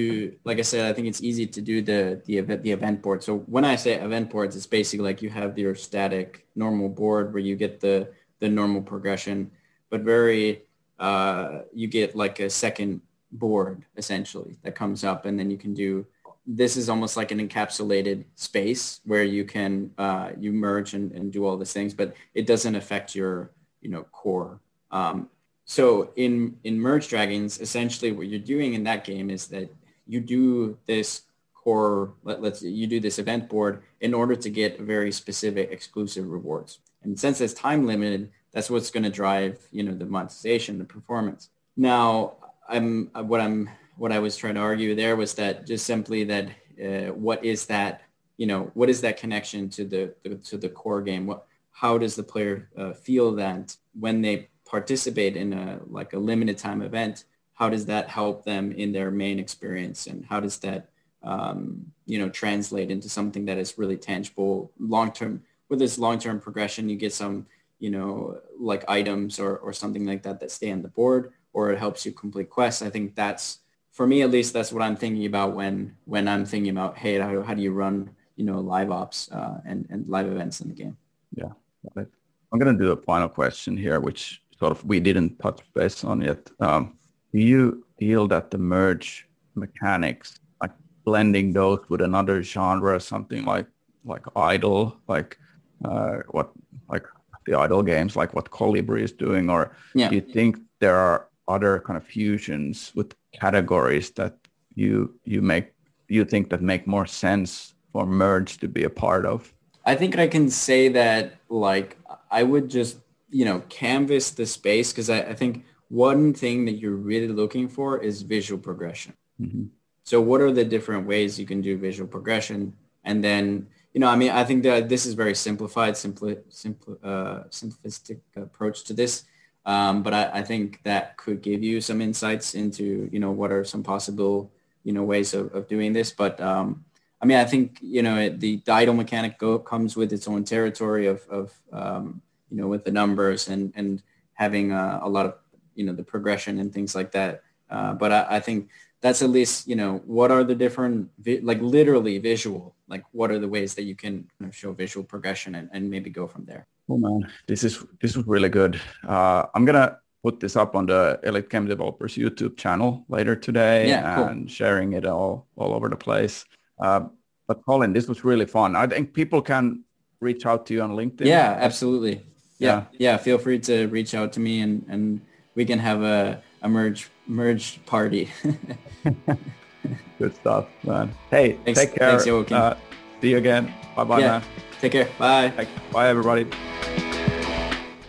[0.46, 3.20] like I said, I think it's easy to do the the event the event board.
[3.28, 7.26] So when I say event boards, it's basically like you have your static normal board
[7.34, 7.98] where you get the
[8.42, 9.52] the normal progression,
[9.92, 10.64] but very
[11.08, 13.02] uh, you get like a second
[13.34, 16.06] board essentially that comes up, and then you can do
[16.46, 21.32] this is almost like an encapsulated space where you can uh, you merge and, and
[21.32, 24.60] do all these things, but it doesn't affect your you know core.
[24.92, 25.30] Um,
[25.66, 29.74] so in in Merge Dragons, essentially what you're doing in that game is that
[30.06, 31.24] you do this
[31.54, 36.28] core let, let's you do this event board in order to get very specific exclusive
[36.30, 36.80] rewards.
[37.04, 40.84] And since it's time limited, that's what's going to drive you know the monetization, the
[40.84, 41.50] performance.
[41.78, 42.34] Now
[42.68, 46.50] I'm what I'm what I was trying to argue there was that just simply that
[46.84, 48.02] uh, what is that
[48.38, 51.26] you know what is that connection to the, the to the core game?
[51.28, 56.20] What how does the player uh, feel that when they participate in a like a
[56.20, 57.26] limited time event?
[57.54, 60.90] How does that help them in their main experience, and how does that
[61.22, 65.44] um, you know translate into something that is really tangible long term?
[65.70, 67.46] With this long term progression, you get some
[67.80, 71.72] you know like items or or something like that that stay on the board, or
[71.72, 72.82] it helps you complete quests.
[72.82, 73.60] I think that's
[73.94, 77.18] for me at least that's what i'm thinking about when when i'm thinking about hey
[77.20, 80.68] how, how do you run you know live ops uh, and and live events in
[80.68, 80.98] the game?
[81.36, 81.54] Yeah
[81.96, 86.04] i'm going to do a final question here which sort of we didn't touch base
[86.04, 86.50] on yet.
[86.60, 86.98] Um,
[87.34, 90.72] do you feel that the merge mechanics like
[91.04, 93.68] blending those with another genre something like
[94.06, 95.38] like idle like
[95.86, 96.52] uh, what
[96.90, 97.06] like
[97.46, 100.10] the idle games like what Kolibri is doing or yeah.
[100.10, 104.38] do you think there are other kind of fusions with categories that
[104.76, 105.74] you you make
[106.08, 109.54] you think that make more sense for merge to be a part of?
[109.86, 111.98] I think I can say that like
[112.32, 112.98] I would just
[113.30, 117.68] you know canvas the space because I, I, think one thing that you're really looking
[117.68, 119.14] for is visual progression.
[119.42, 119.66] Mm-hmm.
[120.04, 122.74] So what are the different ways you can do visual progression?
[123.04, 126.98] And then you know I mean I think that this is very simplified, simple, simple,
[127.04, 129.24] uh, simplistic approach to this.
[129.66, 133.50] Um, but I, I, think that could give you some insights into, you know, what
[133.50, 134.52] are some possible,
[134.84, 136.12] you know, ways of, of doing this.
[136.12, 136.84] But um,
[137.22, 140.44] I mean, I think, you know, it, the, idle mechanic go, comes with its own
[140.44, 144.04] territory of, of um, you know, with the numbers and, and
[144.34, 145.36] having uh, a lot of,
[145.76, 147.44] you know, the progression and things like that.
[147.70, 151.40] Uh, but I, I, think that's at least, you know, what are the different, vi-
[151.40, 155.70] like literally visual, like what are the ways that you can show visual progression and,
[155.72, 156.68] and maybe go from there.
[156.90, 158.80] Oh man, this is this is really good.
[159.08, 163.90] Uh, I'm gonna put this up on the Elite Game Developers YouTube channel later today
[163.90, 164.48] yeah, and cool.
[164.48, 166.46] sharing it all all over the place.
[166.80, 167.06] Uh,
[167.48, 168.76] but Colin, this was really fun.
[168.76, 169.84] I think people can
[170.20, 171.26] reach out to you on LinkedIn.
[171.26, 172.26] Yeah, absolutely.
[172.58, 173.12] Yeah, yeah.
[173.12, 175.22] yeah feel free to reach out to me and and
[175.56, 178.30] we can have a, a merge merge party.
[180.20, 181.14] Good stuff, man.
[181.30, 182.20] Hey, thanks, take care.
[182.20, 182.78] Thanks, uh,
[183.24, 183.74] see you again.
[183.96, 184.28] Bye bye, yeah.
[184.28, 184.44] man.
[184.82, 185.08] Take care.
[185.18, 185.68] Bye.
[185.94, 186.46] Bye, everybody.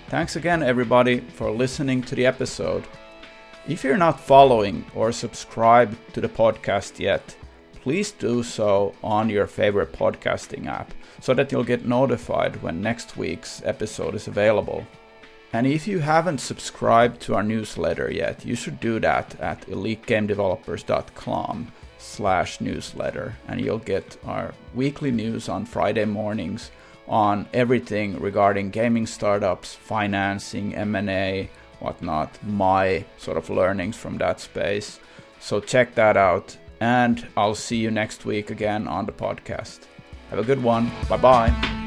[0.09, 2.85] Thanks again, everybody, for listening to the episode.
[3.69, 7.37] If you're not following or subscribed to the podcast yet,
[7.81, 13.17] please do so on your favorite podcasting app so that you'll get notified when next
[13.17, 14.85] week's episode is available.
[15.53, 21.73] And if you haven't subscribed to our newsletter yet, you should do that at elitegamedevelopers.com
[22.05, 26.71] slash newsletter and you'll get our weekly news on Friday mornings
[27.09, 31.51] on everything regarding gaming startups, financing, M&A,
[31.81, 35.01] whatnot, my sort of learnings from that space.
[35.41, 39.81] So check that out, and I'll see you next week again on the podcast.
[40.31, 40.91] Have a good one.
[41.09, 41.84] Bye bye.